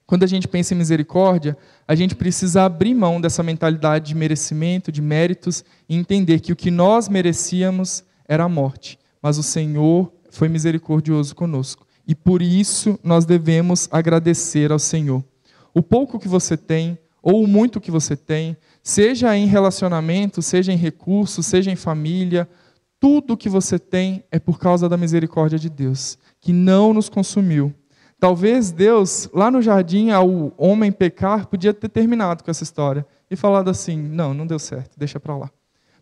Quando 0.07 0.23
a 0.23 0.29
gente 0.29 0.47
pensa 0.47 0.75
em 0.75 0.79
misericórdia, 0.79 1.59
a 1.89 1.97
gente 1.97 2.15
precisa 2.15 2.62
abrir 2.62 2.95
mão 2.95 3.21
dessa 3.21 3.43
mentalidade 3.43 4.07
de 4.07 4.15
merecimento, 4.15 4.93
de 4.93 5.03
méritos, 5.03 5.65
e 5.89 5.97
entender 5.97 6.39
que 6.39 6.53
o 6.53 6.57
que 6.57 6.71
nós 6.71 7.09
merecíamos 7.09 8.05
era 8.29 8.45
a 8.45 8.49
morte, 8.49 8.97
mas 9.21 9.39
o 9.39 9.43
Senhor 9.43 10.12
foi 10.37 10.49
misericordioso 10.49 11.35
conosco. 11.35 11.87
E 12.07 12.14
por 12.14 12.40
isso 12.40 12.99
nós 13.03 13.25
devemos 13.25 13.88
agradecer 13.90 14.70
ao 14.70 14.79
Senhor. 14.79 15.25
O 15.75 15.83
pouco 15.83 16.18
que 16.18 16.29
você 16.29 16.57
tem, 16.57 16.99
ou 17.22 17.42
o 17.42 17.49
muito 17.49 17.81
que 17.81 17.90
você 17.90 18.16
tem, 18.16 18.57
seja 18.83 19.37
em 19.37 19.46
relacionamento, 19.46 20.40
seja 20.40 20.72
em 20.72 20.77
recursos, 20.77 21.46
seja 21.46 21.70
em 21.70 21.77
família, 21.77 22.49
tudo 23.01 23.37
que 23.37 23.49
você 23.49 23.79
tem 23.79 24.25
é 24.31 24.38
por 24.38 24.59
causa 24.59 24.88
da 24.88 24.96
misericórdia 24.96 25.59
de 25.59 25.68
Deus, 25.68 26.16
que 26.40 26.53
não 26.53 26.94
nos 26.94 27.09
consumiu. 27.09 27.75
Talvez 28.18 28.70
Deus, 28.70 29.29
lá 29.35 29.51
no 29.51 29.61
jardim, 29.61 30.11
ao 30.11 30.55
homem 30.57 30.90
pecar, 30.90 31.46
podia 31.46 31.75
ter 31.75 31.88
terminado 31.88 32.42
com 32.42 32.51
essa 32.51 32.62
história 32.62 33.05
e 33.31 33.37
falado 33.37 33.68
assim: 33.68 34.01
não, 34.01 34.33
não 34.33 34.46
deu 34.46 34.59
certo, 34.59 34.99
deixa 34.99 35.20
para 35.20 35.37
lá 35.37 35.51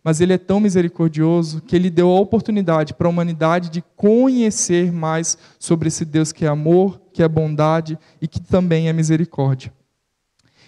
mas 0.05 0.21
ele 0.21 0.35
é 0.35 0.39
tão 0.39 0.61
misericordioso 0.61 1.63
que 1.63 1.75
ele 1.75 1.89
deu 1.89 2.11
a 2.11 2.21
oportunidade 2.21 2.93
para 2.93 3.09
a 3.09 3.11
humanidade 3.11 3.71
de 3.71 3.83
conhecer 3.97 4.93
mais 4.93 5.39
sobre 5.59 5.89
esse 5.89 6.05
Deus 6.05 6.31
que 6.31 6.45
é 6.45 6.49
amor, 6.49 7.01
que 7.11 7.23
é 7.23 7.29
bondade 7.29 7.99
e 8.21 8.29
que 8.29 8.39
também 8.39 8.87
é 8.87 8.93
misericórdia. 8.93 9.73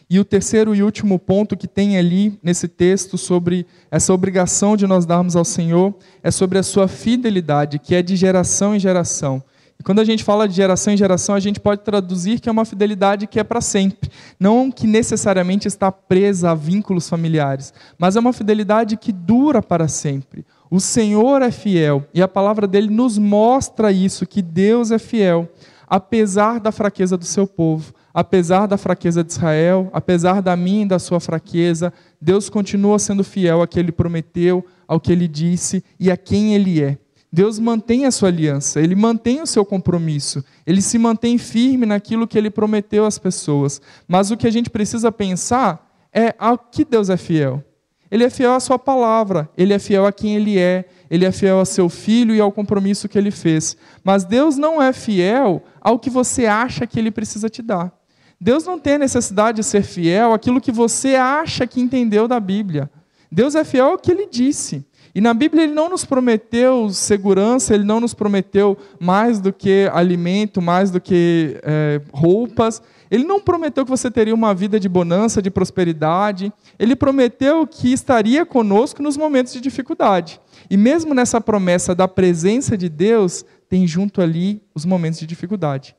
E 0.09 0.19
o 0.19 0.25
terceiro 0.25 0.75
e 0.75 0.83
último 0.83 1.19
ponto 1.19 1.57
que 1.57 1.67
tem 1.69 1.99
ali 1.99 2.39
nesse 2.43 2.67
texto 2.67 3.19
sobre 3.19 3.67
essa 3.91 4.15
obrigação 4.15 4.77
de 4.77 4.87
nós 4.87 5.05
darmos 5.05 5.37
ao 5.37 5.45
Senhor 5.45 5.95
é 6.23 6.31
sobre 6.31 6.59
a 6.59 6.63
sua 6.63 6.89
fidelidade, 6.89 7.79
que 7.79 7.95
é 7.95 8.01
de 8.03 8.17
geração 8.17 8.75
em 8.75 8.79
geração. 8.79 9.43
Quando 9.87 10.01
a 10.01 10.05
gente 10.05 10.25
fala 10.25 10.49
de 10.49 10.55
geração 10.57 10.93
em 10.93 10.97
geração, 10.97 11.33
a 11.33 11.39
gente 11.39 11.61
pode 11.61 11.83
traduzir 11.83 12.41
que 12.41 12.49
é 12.49 12.53
uma 12.53 12.65
fidelidade 12.65 13.29
que 13.29 13.39
é 13.39 13.45
para 13.45 13.61
sempre. 13.61 14.11
Não 14.37 14.69
que 14.69 14.85
necessariamente 14.85 15.69
está 15.69 15.93
presa 15.93 16.51
a 16.51 16.55
vínculos 16.57 17.09
familiares, 17.09 17.73
mas 17.97 18.17
é 18.17 18.19
uma 18.19 18.33
fidelidade 18.33 18.97
que 18.97 19.13
dura 19.13 19.63
para 19.63 19.87
sempre. 19.87 20.45
O 20.69 20.81
Senhor 20.81 21.41
é 21.41 21.53
fiel 21.53 22.05
e 22.13 22.21
a 22.21 22.27
palavra 22.27 22.67
dele 22.67 22.91
nos 22.91 23.17
mostra 23.17 23.93
isso, 23.93 24.27
que 24.27 24.43
Deus 24.43 24.91
é 24.91 24.99
fiel, 24.99 25.49
apesar 25.87 26.59
da 26.59 26.73
fraqueza 26.73 27.17
do 27.17 27.25
seu 27.25 27.47
povo, 27.47 27.95
apesar 28.13 28.67
da 28.67 28.77
fraqueza 28.77 29.23
de 29.23 29.31
Israel, 29.31 29.89
apesar 29.93 30.43
da 30.43 30.57
minha 30.57 30.83
e 30.83 30.89
da 30.89 30.99
sua 30.99 31.21
fraqueza, 31.21 31.93
Deus 32.21 32.51
continua 32.51 32.99
sendo 32.99 33.23
fiel 33.23 33.61
ao 33.61 33.69
que 33.69 33.79
ele 33.79 33.93
prometeu, 33.93 34.67
ao 34.89 34.99
que 34.99 35.13
ele 35.13 35.29
disse 35.29 35.85
e 36.01 36.11
a 36.11 36.17
quem 36.17 36.57
ele 36.57 36.83
é. 36.83 36.99
Deus 37.37 37.59
mantém 37.59 38.07
a 38.07 38.11
sua 38.11 38.31
aliança, 38.31 38.81
ele 38.81 38.95
mantém 38.95 39.43
o 39.43 39.47
seu 39.47 39.63
compromisso, 39.63 40.43
ele 40.67 40.81
se 40.81 40.97
mantém 40.97 41.37
firme 41.37 41.85
naquilo 41.85 42.27
que 42.27 42.39
ele 42.39 42.49
prometeu 42.49 43.05
às 43.05 43.19
pessoas. 43.19 43.79
Mas 44.09 44.31
o 44.31 44.39
que 44.39 44.47
a 44.47 44.51
gente 44.51 44.71
precisa 44.71 45.13
pensar 45.13 45.87
é 46.11 46.35
a 46.39 46.57
que 46.57 46.83
Deus 46.83 47.11
é 47.11 47.17
fiel. 47.19 47.63
Ele 48.11 48.25
é 48.25 48.31
fiel 48.31 48.55
à 48.55 48.61
sua 48.61 48.79
palavra, 48.79 49.51
ele 49.55 49.75
é 49.75 49.79
fiel 49.79 50.07
a 50.07 50.13
quem 50.13 50.35
ele 50.35 50.59
é, 50.59 50.87
ele 51.11 51.27
é 51.27 51.31
fiel 51.31 51.61
a 51.61 51.67
seu 51.67 51.91
filho 51.91 52.35
e 52.35 52.41
ao 52.41 52.51
compromisso 52.51 53.07
que 53.07 53.19
ele 53.19 53.31
fez. 53.31 53.77
Mas 54.03 54.25
Deus 54.25 54.57
não 54.57 54.81
é 54.81 54.91
fiel 54.95 55.63
ao 55.83 55.99
que 55.99 56.09
você 56.09 56.47
acha 56.47 56.87
que 56.87 56.99
ele 56.99 57.11
precisa 57.11 57.51
te 57.51 57.61
dar. 57.61 57.93
Deus 58.41 58.65
não 58.65 58.79
tem 58.79 58.97
necessidade 58.97 59.57
de 59.57 59.63
ser 59.63 59.83
fiel 59.83 60.33
àquilo 60.33 60.59
que 60.59 60.73
você 60.73 61.17
acha 61.17 61.67
que 61.67 61.83
entendeu 61.83 62.27
da 62.27 62.41
Bíblia. 62.41 62.91
Deus 63.31 63.55
é 63.55 63.63
fiel 63.63 63.89
ao 63.89 63.99
que 63.99 64.11
ele 64.11 64.27
disse. 64.27 64.87
E 65.17 65.21
na 65.23 65.33
Bíblia 65.33 65.65
ele 65.65 65.73
não 65.73 65.89
nos 65.89 66.05
prometeu 66.05 66.91
segurança, 66.91 67.75
ele 67.75 67.85
não 67.85 68.01
nos 68.01 68.13
prometeu 68.13 68.77
mais 69.01 69.41
do 69.41 69.51
que 69.51 69.89
alimento, 69.91 70.61
mais 70.61 70.91
do 70.91 71.01
que 71.01 71.59
é, 71.63 72.03
roupas. 72.13 72.83
Ele 73.11 73.25
não 73.25 73.41
prometeu 73.41 73.83
que 73.87 73.91
você 73.91 74.11
teria 74.11 74.35
uma 74.35 74.53
vida 74.53 74.79
de 74.79 74.91
bonança, 74.91 75.41
de 75.41 75.51
prosperidade. 75.51 76.53
Ele 76.79 76.95
prometeu 76.95 77.67
que 77.67 77.95
estaria 77.95 78.45
conosco 78.45 79.03
nos 79.03 79.17
momentos 79.17 79.55
de 79.55 79.61
dificuldade. 79.63 80.39
E 80.69 80.77
mesmo 80.77 81.15
nessa 81.15 81.41
promessa 81.41 81.95
da 81.95 82.07
presença 82.07 82.77
de 82.77 82.91
Deus, 82.91 83.43
tem 83.71 83.87
junto 83.87 84.21
ali 84.21 84.61
os 84.75 84.85
momentos 84.85 85.19
de 85.19 85.27
dificuldade. 85.27 85.97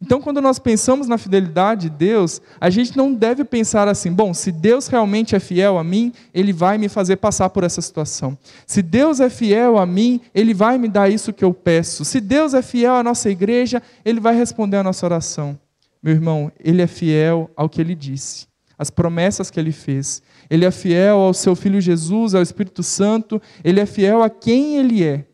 Então, 0.00 0.20
quando 0.20 0.40
nós 0.40 0.58
pensamos 0.58 1.08
na 1.08 1.16
fidelidade 1.16 1.88
de 1.88 1.96
Deus, 1.96 2.42
a 2.60 2.68
gente 2.68 2.96
não 2.96 3.14
deve 3.14 3.44
pensar 3.44 3.88
assim: 3.88 4.12
bom, 4.12 4.34
se 4.34 4.52
Deus 4.52 4.86
realmente 4.86 5.34
é 5.34 5.40
fiel 5.40 5.78
a 5.78 5.84
mim, 5.84 6.12
Ele 6.32 6.52
vai 6.52 6.76
me 6.76 6.88
fazer 6.88 7.16
passar 7.16 7.48
por 7.50 7.64
essa 7.64 7.80
situação. 7.80 8.36
Se 8.66 8.82
Deus 8.82 9.20
é 9.20 9.30
fiel 9.30 9.78
a 9.78 9.86
mim, 9.86 10.20
Ele 10.34 10.52
vai 10.52 10.76
me 10.78 10.88
dar 10.88 11.08
isso 11.08 11.32
que 11.32 11.44
eu 11.44 11.54
peço. 11.54 12.04
Se 12.04 12.20
Deus 12.20 12.54
é 12.54 12.60
fiel 12.60 12.94
à 12.94 13.02
nossa 13.02 13.30
igreja, 13.30 13.82
Ele 14.04 14.20
vai 14.20 14.36
responder 14.36 14.76
a 14.76 14.82
nossa 14.82 15.06
oração. 15.06 15.58
Meu 16.02 16.12
irmão, 16.12 16.52
Ele 16.60 16.82
é 16.82 16.86
fiel 16.86 17.50
ao 17.56 17.68
que 17.68 17.80
Ele 17.80 17.94
disse, 17.94 18.46
às 18.78 18.90
promessas 18.90 19.50
que 19.50 19.58
Ele 19.58 19.72
fez. 19.72 20.22
Ele 20.50 20.66
é 20.66 20.70
fiel 20.70 21.16
ao 21.16 21.32
seu 21.32 21.56
Filho 21.56 21.80
Jesus, 21.80 22.34
ao 22.34 22.42
Espírito 22.42 22.82
Santo. 22.82 23.40
Ele 23.62 23.80
é 23.80 23.86
fiel 23.86 24.22
a 24.22 24.28
quem 24.28 24.76
Ele 24.76 25.02
é. 25.02 25.24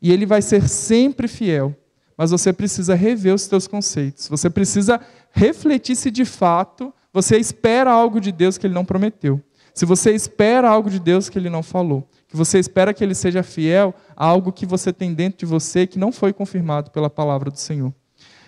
E 0.00 0.12
Ele 0.12 0.24
vai 0.24 0.40
ser 0.40 0.68
sempre 0.68 1.26
fiel 1.26 1.74
mas 2.20 2.32
você 2.32 2.52
precisa 2.52 2.94
rever 2.94 3.34
os 3.34 3.40
seus 3.40 3.66
conceitos. 3.66 4.28
Você 4.28 4.50
precisa 4.50 5.00
refletir 5.32 5.96
se 5.96 6.10
de 6.10 6.26
fato 6.26 6.92
você 7.14 7.38
espera 7.38 7.90
algo 7.90 8.20
de 8.20 8.30
Deus 8.30 8.58
que 8.58 8.66
ele 8.66 8.74
não 8.74 8.84
prometeu. 8.84 9.40
Se 9.72 9.86
você 9.86 10.12
espera 10.12 10.68
algo 10.68 10.90
de 10.90 11.00
Deus 11.00 11.30
que 11.30 11.38
ele 11.38 11.48
não 11.48 11.62
falou. 11.62 12.06
Que 12.28 12.36
você 12.36 12.58
espera 12.58 12.92
que 12.92 13.02
ele 13.02 13.14
seja 13.14 13.42
fiel 13.42 13.94
a 14.14 14.26
algo 14.26 14.52
que 14.52 14.66
você 14.66 14.92
tem 14.92 15.14
dentro 15.14 15.38
de 15.38 15.46
você 15.46 15.86
que 15.86 15.98
não 15.98 16.12
foi 16.12 16.30
confirmado 16.30 16.90
pela 16.90 17.08
palavra 17.08 17.50
do 17.50 17.58
Senhor. 17.58 17.90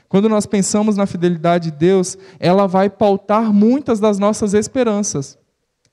Quando 0.06 0.28
nós 0.28 0.44
pensamos 0.44 0.98
na 0.98 1.06
fidelidade 1.06 1.70
de 1.70 1.78
Deus, 1.78 2.18
ela 2.38 2.66
vai 2.66 2.90
pautar 2.90 3.54
muitas 3.54 3.98
das 3.98 4.18
nossas 4.18 4.52
esperanças. 4.52 5.38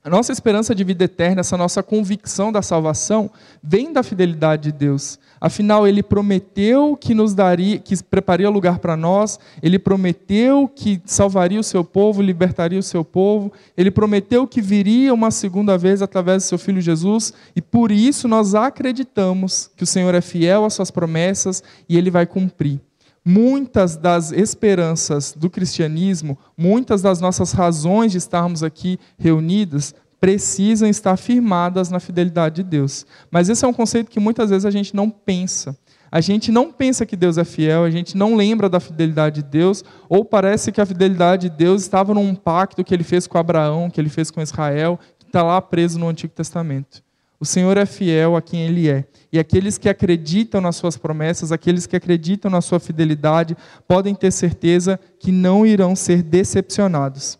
A 0.02 0.08
nossa 0.08 0.32
esperança 0.32 0.74
de 0.74 0.82
vida 0.82 1.04
eterna, 1.04 1.40
essa 1.40 1.58
nossa 1.58 1.82
convicção 1.82 2.50
da 2.50 2.62
salvação, 2.62 3.30
vem 3.62 3.92
da 3.92 4.02
fidelidade 4.02 4.62
de 4.62 4.72
Deus. 4.72 5.18
Afinal, 5.38 5.86
ele 5.86 6.02
prometeu 6.02 6.96
que 6.96 7.12
nos 7.12 7.34
daria, 7.34 7.78
que 7.78 8.02
prepararia 8.02 8.48
lugar 8.48 8.78
para 8.78 8.96
nós, 8.96 9.38
ele 9.62 9.78
prometeu 9.78 10.66
que 10.66 11.02
salvaria 11.04 11.60
o 11.60 11.62
seu 11.62 11.84
povo, 11.84 12.22
libertaria 12.22 12.78
o 12.78 12.82
seu 12.82 13.04
povo, 13.04 13.52
ele 13.76 13.90
prometeu 13.90 14.46
que 14.46 14.62
viria 14.62 15.12
uma 15.12 15.30
segunda 15.30 15.76
vez 15.76 16.00
através 16.00 16.44
do 16.44 16.46
seu 16.46 16.58
filho 16.58 16.80
Jesus, 16.80 17.34
e 17.54 17.60
por 17.60 17.92
isso 17.92 18.26
nós 18.26 18.54
acreditamos 18.54 19.70
que 19.76 19.84
o 19.84 19.86
Senhor 19.86 20.14
é 20.14 20.22
fiel 20.22 20.64
às 20.64 20.72
suas 20.72 20.90
promessas 20.90 21.62
e 21.86 21.98
ele 21.98 22.10
vai 22.10 22.24
cumprir. 22.24 22.80
Muitas 23.24 23.96
das 23.96 24.32
esperanças 24.32 25.34
do 25.36 25.50
cristianismo, 25.50 26.38
muitas 26.56 27.02
das 27.02 27.20
nossas 27.20 27.52
razões 27.52 28.12
de 28.12 28.18
estarmos 28.18 28.62
aqui 28.62 28.98
reunidas, 29.18 29.94
precisam 30.20 30.88
estar 30.88 31.16
firmadas 31.16 31.90
na 31.90 31.98
fidelidade 31.98 32.56
de 32.56 32.62
Deus. 32.62 33.06
Mas 33.30 33.48
esse 33.48 33.64
é 33.64 33.68
um 33.68 33.72
conceito 33.72 34.10
que 34.10 34.20
muitas 34.20 34.50
vezes 34.50 34.66
a 34.66 34.70
gente 34.70 34.94
não 34.94 35.10
pensa. 35.10 35.76
A 36.12 36.20
gente 36.20 36.50
não 36.50 36.72
pensa 36.72 37.06
que 37.06 37.16
Deus 37.16 37.38
é 37.38 37.44
fiel, 37.44 37.84
a 37.84 37.90
gente 37.90 38.16
não 38.16 38.34
lembra 38.34 38.68
da 38.68 38.80
fidelidade 38.80 39.42
de 39.42 39.48
Deus, 39.48 39.84
ou 40.08 40.24
parece 40.24 40.72
que 40.72 40.80
a 40.80 40.86
fidelidade 40.86 41.48
de 41.48 41.56
Deus 41.56 41.82
estava 41.82 42.12
num 42.12 42.34
pacto 42.34 42.82
que 42.82 42.92
ele 42.92 43.04
fez 43.04 43.26
com 43.26 43.38
Abraão, 43.38 43.88
que 43.88 44.00
ele 44.00 44.08
fez 44.08 44.30
com 44.30 44.42
Israel, 44.42 44.98
que 45.18 45.26
está 45.26 45.42
lá 45.42 45.60
preso 45.62 45.98
no 45.98 46.08
Antigo 46.08 46.32
Testamento. 46.34 47.02
O 47.40 47.44
Senhor 47.46 47.78
é 47.78 47.86
fiel 47.86 48.36
a 48.36 48.42
quem 48.42 48.66
Ele 48.66 48.90
é. 48.90 49.06
E 49.32 49.38
aqueles 49.38 49.78
que 49.78 49.88
acreditam 49.88 50.60
nas 50.60 50.76
Suas 50.76 50.98
promessas, 50.98 51.50
aqueles 51.50 51.86
que 51.86 51.96
acreditam 51.96 52.50
na 52.50 52.60
Sua 52.60 52.78
fidelidade, 52.78 53.56
podem 53.88 54.14
ter 54.14 54.30
certeza 54.30 55.00
que 55.18 55.32
não 55.32 55.64
irão 55.64 55.96
ser 55.96 56.22
decepcionados. 56.22 57.38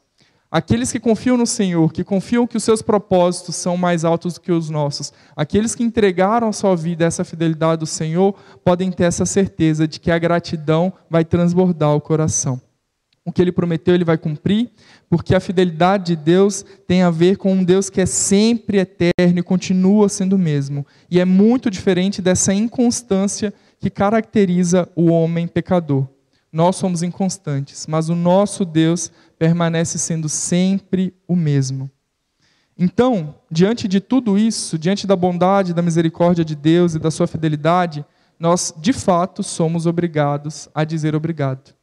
Aqueles 0.50 0.90
que 0.90 0.98
confiam 0.98 1.36
no 1.36 1.46
Senhor, 1.46 1.92
que 1.92 2.02
confiam 2.02 2.46
que 2.46 2.56
os 2.56 2.64
seus 2.64 2.82
propósitos 2.82 3.54
são 3.54 3.76
mais 3.76 4.04
altos 4.04 4.34
do 4.34 4.40
que 4.40 4.50
os 4.50 4.68
nossos, 4.68 5.12
aqueles 5.36 5.76
que 5.76 5.84
entregaram 5.84 6.48
a 6.48 6.52
sua 6.52 6.74
vida 6.74 7.04
a 7.04 7.06
essa 7.06 7.22
fidelidade 7.22 7.80
do 7.80 7.86
Senhor, 7.86 8.34
podem 8.64 8.90
ter 8.90 9.04
essa 9.04 9.24
certeza 9.24 9.86
de 9.86 10.00
que 10.00 10.10
a 10.10 10.18
gratidão 10.18 10.92
vai 11.08 11.24
transbordar 11.24 11.94
o 11.94 12.00
coração. 12.00 12.60
O 13.24 13.32
que 13.32 13.42
ele 13.42 13.52
prometeu, 13.52 13.94
ele 13.94 14.04
vai 14.04 14.16
cumprir, 14.16 14.70
porque 15.08 15.34
a 15.34 15.40
fidelidade 15.40 16.16
de 16.16 16.16
Deus 16.16 16.64
tem 16.86 17.02
a 17.02 17.10
ver 17.10 17.36
com 17.36 17.52
um 17.52 17.62
Deus 17.62 17.90
que 17.90 18.00
é 18.00 18.06
sempre 18.06 18.78
eterno 18.78 19.38
e 19.38 19.42
continua 19.42 20.08
sendo 20.08 20.36
o 20.36 20.38
mesmo. 20.38 20.86
E 21.10 21.20
é 21.20 21.24
muito 21.24 21.70
diferente 21.70 22.22
dessa 22.22 22.54
inconstância 22.54 23.52
que 23.78 23.90
caracteriza 23.90 24.88
o 24.96 25.10
homem 25.10 25.46
pecador. 25.46 26.08
Nós 26.52 26.76
somos 26.76 27.02
inconstantes, 27.02 27.86
mas 27.86 28.08
o 28.08 28.14
nosso 28.14 28.64
Deus 28.64 29.12
permanece 29.38 29.98
sendo 29.98 30.28
sempre 30.28 31.14
o 31.28 31.36
mesmo. 31.36 31.90
Então, 32.76 33.34
diante 33.50 33.86
de 33.86 34.00
tudo 34.00 34.38
isso, 34.38 34.78
diante 34.78 35.06
da 35.06 35.14
bondade, 35.14 35.74
da 35.74 35.82
misericórdia 35.82 36.44
de 36.44 36.56
Deus 36.56 36.94
e 36.94 36.98
da 36.98 37.10
sua 37.10 37.26
fidelidade, 37.26 38.04
nós 38.38 38.72
de 38.78 38.94
fato 38.94 39.42
somos 39.42 39.84
obrigados 39.84 40.68
a 40.74 40.82
dizer 40.82 41.14
obrigado. 41.14 41.74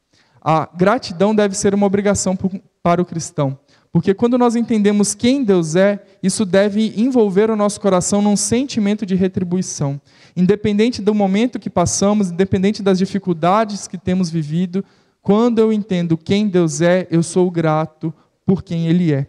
A 0.50 0.66
gratidão 0.74 1.36
deve 1.36 1.58
ser 1.58 1.76
uma 1.76 1.86
obrigação 1.86 2.34
para 2.82 3.02
o 3.02 3.06
cristão. 3.06 3.60
Porque 3.92 4.14
quando 4.14 4.38
nós 4.38 4.56
entendemos 4.56 5.14
quem 5.14 5.44
Deus 5.44 5.76
é, 5.76 6.02
isso 6.24 6.46
deve 6.46 6.94
envolver 6.96 7.52
o 7.52 7.56
nosso 7.58 7.82
coração 7.82 8.22
num 8.22 8.38
sentimento 8.38 9.06
de 9.06 9.14
retribuição. 9.14 10.00
Independente 10.38 11.02
do 11.02 11.14
momento 11.14 11.60
que 11.60 11.70
passamos, 11.70 12.32
independente 12.32 12.82
das 12.82 12.98
dificuldades 12.98 13.90
que 13.90 13.98
temos 13.98 14.30
vivido, 14.30 14.86
quando 15.22 15.60
eu 15.60 15.74
entendo 15.74 16.16
quem 16.16 16.48
Deus 16.48 16.80
é, 16.80 17.06
eu 17.12 17.24
sou 17.24 17.52
grato 17.52 18.14
por 18.46 18.64
quem 18.64 18.88
Ele 18.88 19.12
é. 19.12 19.28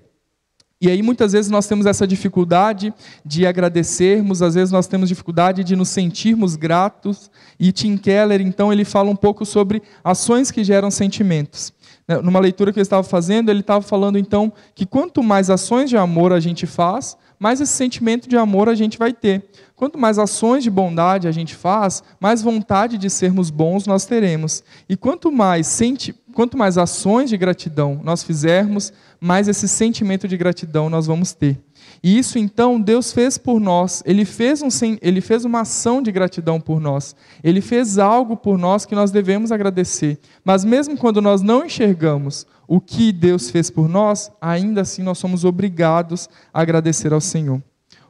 E 0.81 0.89
aí 0.89 1.03
muitas 1.03 1.33
vezes 1.33 1.51
nós 1.51 1.67
temos 1.67 1.87
essa 1.87 2.07
dificuldade 2.07 2.95
de 3.25 3.45
agradecermos, 3.45 4.43
às 4.43 4.55
vezes 4.55 4.71
nós 4.71 4.87
temos 4.87 5.09
dificuldade 5.09 5.65
de 5.65 5.75
nos 5.75 5.89
sentirmos 5.89 6.55
gratos, 6.55 7.31
e 7.59 7.73
Tim 7.73 7.97
Keller, 7.97 8.41
então, 8.41 8.73
ele 8.73 8.85
fala 8.85 9.11
um 9.11 9.17
pouco 9.17 9.45
sobre 9.45 9.83
ações 10.05 10.53
que 10.53 10.63
geram 10.63 10.91
sentimentos. 10.91 11.73
Né, 12.07 12.19
numa 12.19 12.39
leitura 12.39 12.73
que 12.73 12.79
eu 12.79 12.83
estava 12.83 13.03
fazendo, 13.03 13.51
ele 13.51 13.61
estava 13.61 13.83
falando 13.83 14.19
então 14.19 14.53
que 14.75 14.87
quanto 14.87 15.23
mais 15.23 15.51
ações 15.51 15.91
de 15.91 15.97
amor 15.97 16.33
a 16.33 16.39
gente 16.39 16.65
faz, 16.65 17.17
mais 17.39 17.61
esse 17.61 17.73
sentimento 17.73 18.29
de 18.29 18.37
amor 18.37 18.69
a 18.69 18.75
gente 18.75 18.99
vai 18.99 19.13
ter. 19.13 19.45
Quanto 19.77 19.99
mais 19.99 20.19
ações 20.19 20.65
de 20.65 20.71
bondade 20.71 21.29
a 21.29 21.33
gente 21.33 21.55
faz, 21.55 22.03
mais 22.19 22.43
vontade 22.43 22.97
de 22.99 23.11
sermos 23.11 23.51
bons 23.51 23.87
nós 23.87 24.05
teremos. 24.07 24.63
E 24.89 24.97
quanto 24.97 25.31
mais 25.31 25.67
senti 25.67 26.13
quanto 26.39 26.57
mais 26.57 26.79
ações 26.79 27.31
de 27.31 27.37
gratidão 27.37 28.01
nós 28.01 28.23
fizermos, 28.23 28.93
mais 29.21 29.49
esse 29.49 29.67
sentimento 29.67 30.29
de 30.29 30.37
gratidão 30.37 30.89
nós 30.89 31.05
vamos 31.05 31.33
ter. 31.33 31.61
E 32.01 32.17
isso 32.17 32.39
então 32.39 32.81
Deus 32.81 33.11
fez 33.13 33.37
por 33.37 33.59
nós. 33.59 34.05
Ele 34.07 34.25
fez, 34.25 34.63
um, 34.63 34.69
ele 35.03 35.21
fez 35.21 35.45
uma 35.45 35.63
ação 35.63 36.01
de 36.01 36.13
gratidão 36.13 36.61
por 36.61 36.81
nós. 36.81 37.17
Ele 37.43 37.61
fez 37.61 37.99
algo 37.99 38.37
por 38.37 38.57
nós 38.57 38.87
que 38.87 38.95
nós 38.95 39.11
devemos 39.11 39.51
agradecer. 39.51 40.21
Mas 40.45 40.65
mesmo 40.65 40.97
quando 40.97 41.21
nós 41.21 41.43
não 41.43 41.67
enxergamos 41.67 42.47
o 42.69 42.81
que 42.81 43.11
Deus 43.11 43.51
fez 43.51 43.69
por 43.69 43.89
nós, 43.89 44.31
ainda 44.41 44.83
assim 44.83 45.03
nós 45.03 45.19
somos 45.19 45.45
obrigados 45.45 46.31
a 46.55 46.61
agradecer 46.61 47.13
ao 47.13 47.21
Senhor. 47.21 47.61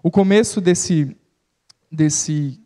O 0.03 0.11
começo 0.11 0.61
desse, 0.61 1.17
desse 1.91 2.61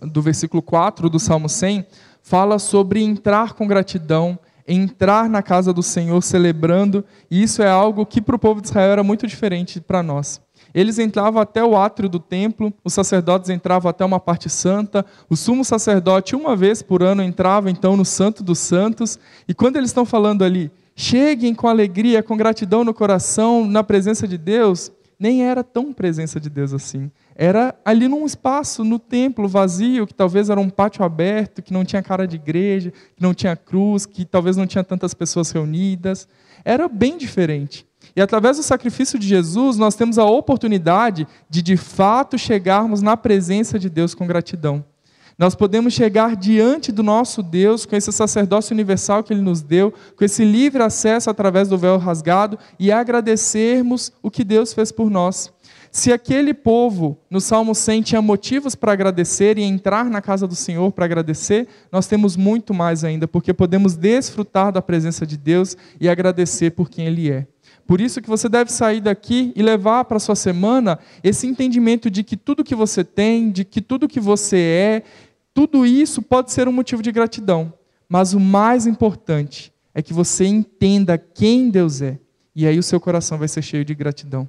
do 0.00 0.22
versículo 0.22 0.62
4 0.62 1.10
do 1.10 1.18
Salmo 1.18 1.46
100 1.46 1.84
fala 2.22 2.58
sobre 2.58 3.02
entrar 3.02 3.52
com 3.52 3.66
gratidão 3.66 4.38
entrar 4.68 5.28
na 5.30 5.42
casa 5.42 5.72
do 5.72 5.82
Senhor 5.82 6.22
celebrando, 6.22 7.02
e 7.30 7.42
isso 7.42 7.62
é 7.62 7.70
algo 7.70 8.04
que 8.04 8.20
para 8.20 8.36
o 8.36 8.38
povo 8.38 8.60
de 8.60 8.68
Israel 8.68 8.92
era 8.92 9.02
muito 9.02 9.26
diferente 9.26 9.80
para 9.80 10.02
nós. 10.02 10.40
Eles 10.74 10.98
entravam 10.98 11.40
até 11.40 11.64
o 11.64 11.76
átrio 11.76 12.08
do 12.08 12.20
templo, 12.20 12.72
os 12.84 12.92
sacerdotes 12.92 13.48
entravam 13.48 13.88
até 13.88 14.04
uma 14.04 14.20
parte 14.20 14.50
santa, 14.50 15.04
o 15.30 15.34
sumo 15.34 15.64
sacerdote, 15.64 16.36
uma 16.36 16.54
vez 16.54 16.82
por 16.82 17.02
ano, 17.02 17.22
entrava 17.22 17.70
então 17.70 17.96
no 17.96 18.04
Santo 18.04 18.44
dos 18.44 18.58
Santos, 18.58 19.18
e 19.48 19.54
quando 19.54 19.76
eles 19.76 19.88
estão 19.88 20.04
falando 20.04 20.44
ali, 20.44 20.70
cheguem 20.94 21.54
com 21.54 21.66
alegria, 21.66 22.22
com 22.22 22.36
gratidão 22.36 22.84
no 22.84 22.92
coração, 22.92 23.66
na 23.66 23.82
presença 23.82 24.28
de 24.28 24.36
Deus, 24.36 24.92
nem 25.18 25.42
era 25.44 25.64
tão 25.64 25.92
presença 25.92 26.38
de 26.38 26.50
Deus 26.50 26.72
assim. 26.72 27.10
Era 27.40 27.72
ali 27.84 28.08
num 28.08 28.26
espaço, 28.26 28.82
no 28.82 28.98
templo 28.98 29.46
vazio, 29.46 30.08
que 30.08 30.12
talvez 30.12 30.50
era 30.50 30.58
um 30.58 30.68
pátio 30.68 31.04
aberto, 31.04 31.62
que 31.62 31.72
não 31.72 31.84
tinha 31.84 32.02
cara 32.02 32.26
de 32.26 32.34
igreja, 32.34 32.92
que 33.14 33.22
não 33.22 33.32
tinha 33.32 33.54
cruz, 33.54 34.04
que 34.04 34.24
talvez 34.24 34.56
não 34.56 34.66
tinha 34.66 34.82
tantas 34.82 35.14
pessoas 35.14 35.52
reunidas. 35.52 36.26
Era 36.64 36.88
bem 36.88 37.16
diferente. 37.16 37.86
E 38.16 38.20
através 38.20 38.56
do 38.56 38.64
sacrifício 38.64 39.20
de 39.20 39.28
Jesus, 39.28 39.76
nós 39.76 39.94
temos 39.94 40.18
a 40.18 40.24
oportunidade 40.24 41.28
de 41.48 41.62
de 41.62 41.76
fato 41.76 42.36
chegarmos 42.36 43.00
na 43.02 43.16
presença 43.16 43.78
de 43.78 43.88
Deus 43.88 44.16
com 44.16 44.26
gratidão. 44.26 44.84
Nós 45.38 45.54
podemos 45.54 45.94
chegar 45.94 46.34
diante 46.34 46.90
do 46.90 47.04
nosso 47.04 47.40
Deus 47.44 47.86
com 47.86 47.94
esse 47.94 48.10
sacerdócio 48.10 48.74
universal 48.74 49.22
que 49.22 49.32
Ele 49.32 49.40
nos 49.40 49.62
deu, 49.62 49.94
com 50.16 50.24
esse 50.24 50.44
livre 50.44 50.82
acesso 50.82 51.30
através 51.30 51.68
do 51.68 51.78
véu 51.78 51.96
rasgado 51.98 52.58
e 52.76 52.90
agradecermos 52.90 54.10
o 54.20 54.32
que 54.32 54.42
Deus 54.42 54.72
fez 54.72 54.90
por 54.90 55.08
nós. 55.08 55.52
Se 55.90 56.12
aquele 56.12 56.52
povo, 56.52 57.18
no 57.30 57.40
Salmo 57.40 57.74
100, 57.74 58.02
tinha 58.02 58.22
motivos 58.22 58.74
para 58.74 58.92
agradecer 58.92 59.58
e 59.58 59.62
entrar 59.62 60.04
na 60.04 60.20
casa 60.20 60.46
do 60.46 60.54
Senhor 60.54 60.92
para 60.92 61.04
agradecer, 61.04 61.66
nós 61.90 62.06
temos 62.06 62.36
muito 62.36 62.74
mais 62.74 63.04
ainda, 63.04 63.26
porque 63.26 63.54
podemos 63.54 63.96
desfrutar 63.96 64.70
da 64.70 64.82
presença 64.82 65.26
de 65.26 65.36
Deus 65.36 65.76
e 66.00 66.08
agradecer 66.08 66.70
por 66.70 66.88
quem 66.90 67.06
Ele 67.06 67.30
é. 67.30 67.46
Por 67.86 68.02
isso 68.02 68.20
que 68.20 68.28
você 68.28 68.50
deve 68.50 68.70
sair 68.70 69.00
daqui 69.00 69.50
e 69.56 69.62
levar 69.62 70.04
para 70.04 70.18
sua 70.18 70.36
semana 70.36 70.98
esse 71.24 71.46
entendimento 71.46 72.10
de 72.10 72.22
que 72.22 72.36
tudo 72.36 72.62
que 72.62 72.74
você 72.74 73.02
tem, 73.02 73.50
de 73.50 73.64
que 73.64 73.80
tudo 73.80 74.06
que 74.06 74.20
você 74.20 74.58
é, 74.58 75.02
tudo 75.54 75.86
isso 75.86 76.20
pode 76.20 76.52
ser 76.52 76.68
um 76.68 76.72
motivo 76.72 77.02
de 77.02 77.10
gratidão, 77.10 77.72
mas 78.06 78.34
o 78.34 78.40
mais 78.40 78.86
importante 78.86 79.72
é 79.94 80.02
que 80.02 80.12
você 80.12 80.44
entenda 80.44 81.16
quem 81.16 81.70
Deus 81.70 82.02
é, 82.02 82.18
e 82.54 82.66
aí 82.66 82.78
o 82.78 82.82
seu 82.82 83.00
coração 83.00 83.38
vai 83.38 83.48
ser 83.48 83.62
cheio 83.62 83.84
de 83.84 83.94
gratidão. 83.94 84.48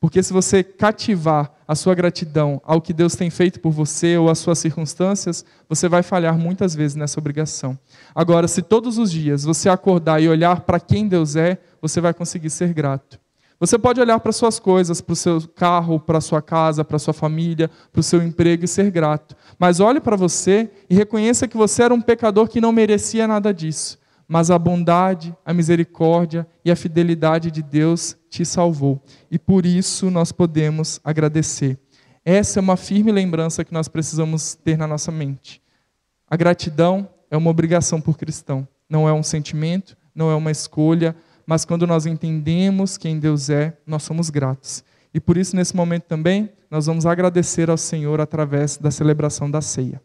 Porque 0.00 0.22
se 0.22 0.32
você 0.32 0.62
cativar 0.62 1.52
a 1.66 1.74
sua 1.74 1.94
gratidão 1.94 2.60
ao 2.64 2.80
que 2.80 2.92
Deus 2.92 3.16
tem 3.16 3.30
feito 3.30 3.58
por 3.60 3.70
você 3.70 4.18
ou 4.18 4.28
às 4.28 4.38
suas 4.38 4.58
circunstâncias, 4.58 5.44
você 5.68 5.88
vai 5.88 6.02
falhar 6.02 6.38
muitas 6.38 6.74
vezes 6.74 6.94
nessa 6.94 7.18
obrigação. 7.18 7.78
Agora, 8.14 8.46
se 8.46 8.60
todos 8.60 8.98
os 8.98 9.10
dias 9.10 9.44
você 9.44 9.68
acordar 9.68 10.22
e 10.22 10.28
olhar 10.28 10.60
para 10.60 10.78
quem 10.78 11.08
Deus 11.08 11.36
é, 11.36 11.58
você 11.80 12.00
vai 12.00 12.12
conseguir 12.12 12.50
ser 12.50 12.74
grato. 12.74 13.18
Você 13.58 13.78
pode 13.78 14.00
olhar 14.00 14.18
para 14.20 14.32
suas 14.32 14.58
coisas, 14.58 15.00
para 15.00 15.12
o 15.12 15.16
seu 15.16 15.40
carro, 15.54 15.98
para 15.98 16.18
a 16.18 16.20
sua 16.20 16.42
casa, 16.42 16.84
para 16.84 16.96
a 16.96 16.98
sua 16.98 17.14
família, 17.14 17.70
para 17.92 18.00
o 18.00 18.02
seu 18.02 18.22
emprego 18.22 18.64
e 18.64 18.68
ser 18.68 18.90
grato. 18.90 19.34
Mas 19.58 19.80
olhe 19.80 20.00
para 20.00 20.16
você 20.16 20.70
e 20.90 20.94
reconheça 20.94 21.48
que 21.48 21.56
você 21.56 21.82
era 21.82 21.94
um 21.94 22.00
pecador 22.00 22.48
que 22.48 22.60
não 22.60 22.72
merecia 22.72 23.26
nada 23.26 23.54
disso. 23.54 23.98
Mas 24.26 24.50
a 24.50 24.58
bondade, 24.58 25.36
a 25.44 25.52
misericórdia 25.52 26.46
e 26.64 26.70
a 26.70 26.76
fidelidade 26.76 27.50
de 27.50 27.62
Deus 27.62 28.16
te 28.30 28.44
salvou. 28.44 29.02
E 29.30 29.38
por 29.38 29.66
isso 29.66 30.10
nós 30.10 30.32
podemos 30.32 31.00
agradecer. 31.04 31.78
Essa 32.24 32.58
é 32.58 32.62
uma 32.62 32.76
firme 32.76 33.12
lembrança 33.12 33.64
que 33.64 33.72
nós 33.72 33.86
precisamos 33.86 34.54
ter 34.54 34.78
na 34.78 34.86
nossa 34.86 35.12
mente. 35.12 35.60
A 36.28 36.36
gratidão 36.36 37.08
é 37.30 37.36
uma 37.36 37.50
obrigação 37.50 38.00
por 38.00 38.16
cristão, 38.16 38.66
não 38.88 39.08
é 39.08 39.12
um 39.12 39.22
sentimento, 39.22 39.96
não 40.14 40.30
é 40.30 40.34
uma 40.34 40.50
escolha, 40.50 41.14
mas 41.46 41.64
quando 41.64 41.86
nós 41.86 42.06
entendemos 42.06 42.96
quem 42.96 43.18
Deus 43.18 43.50
é, 43.50 43.76
nós 43.86 44.02
somos 44.02 44.30
gratos. 44.30 44.82
E 45.12 45.20
por 45.20 45.36
isso, 45.36 45.54
nesse 45.54 45.76
momento 45.76 46.04
também, 46.04 46.50
nós 46.70 46.86
vamos 46.86 47.06
agradecer 47.06 47.70
ao 47.70 47.76
Senhor 47.76 48.20
através 48.20 48.76
da 48.76 48.90
celebração 48.90 49.50
da 49.50 49.60
ceia. 49.60 50.00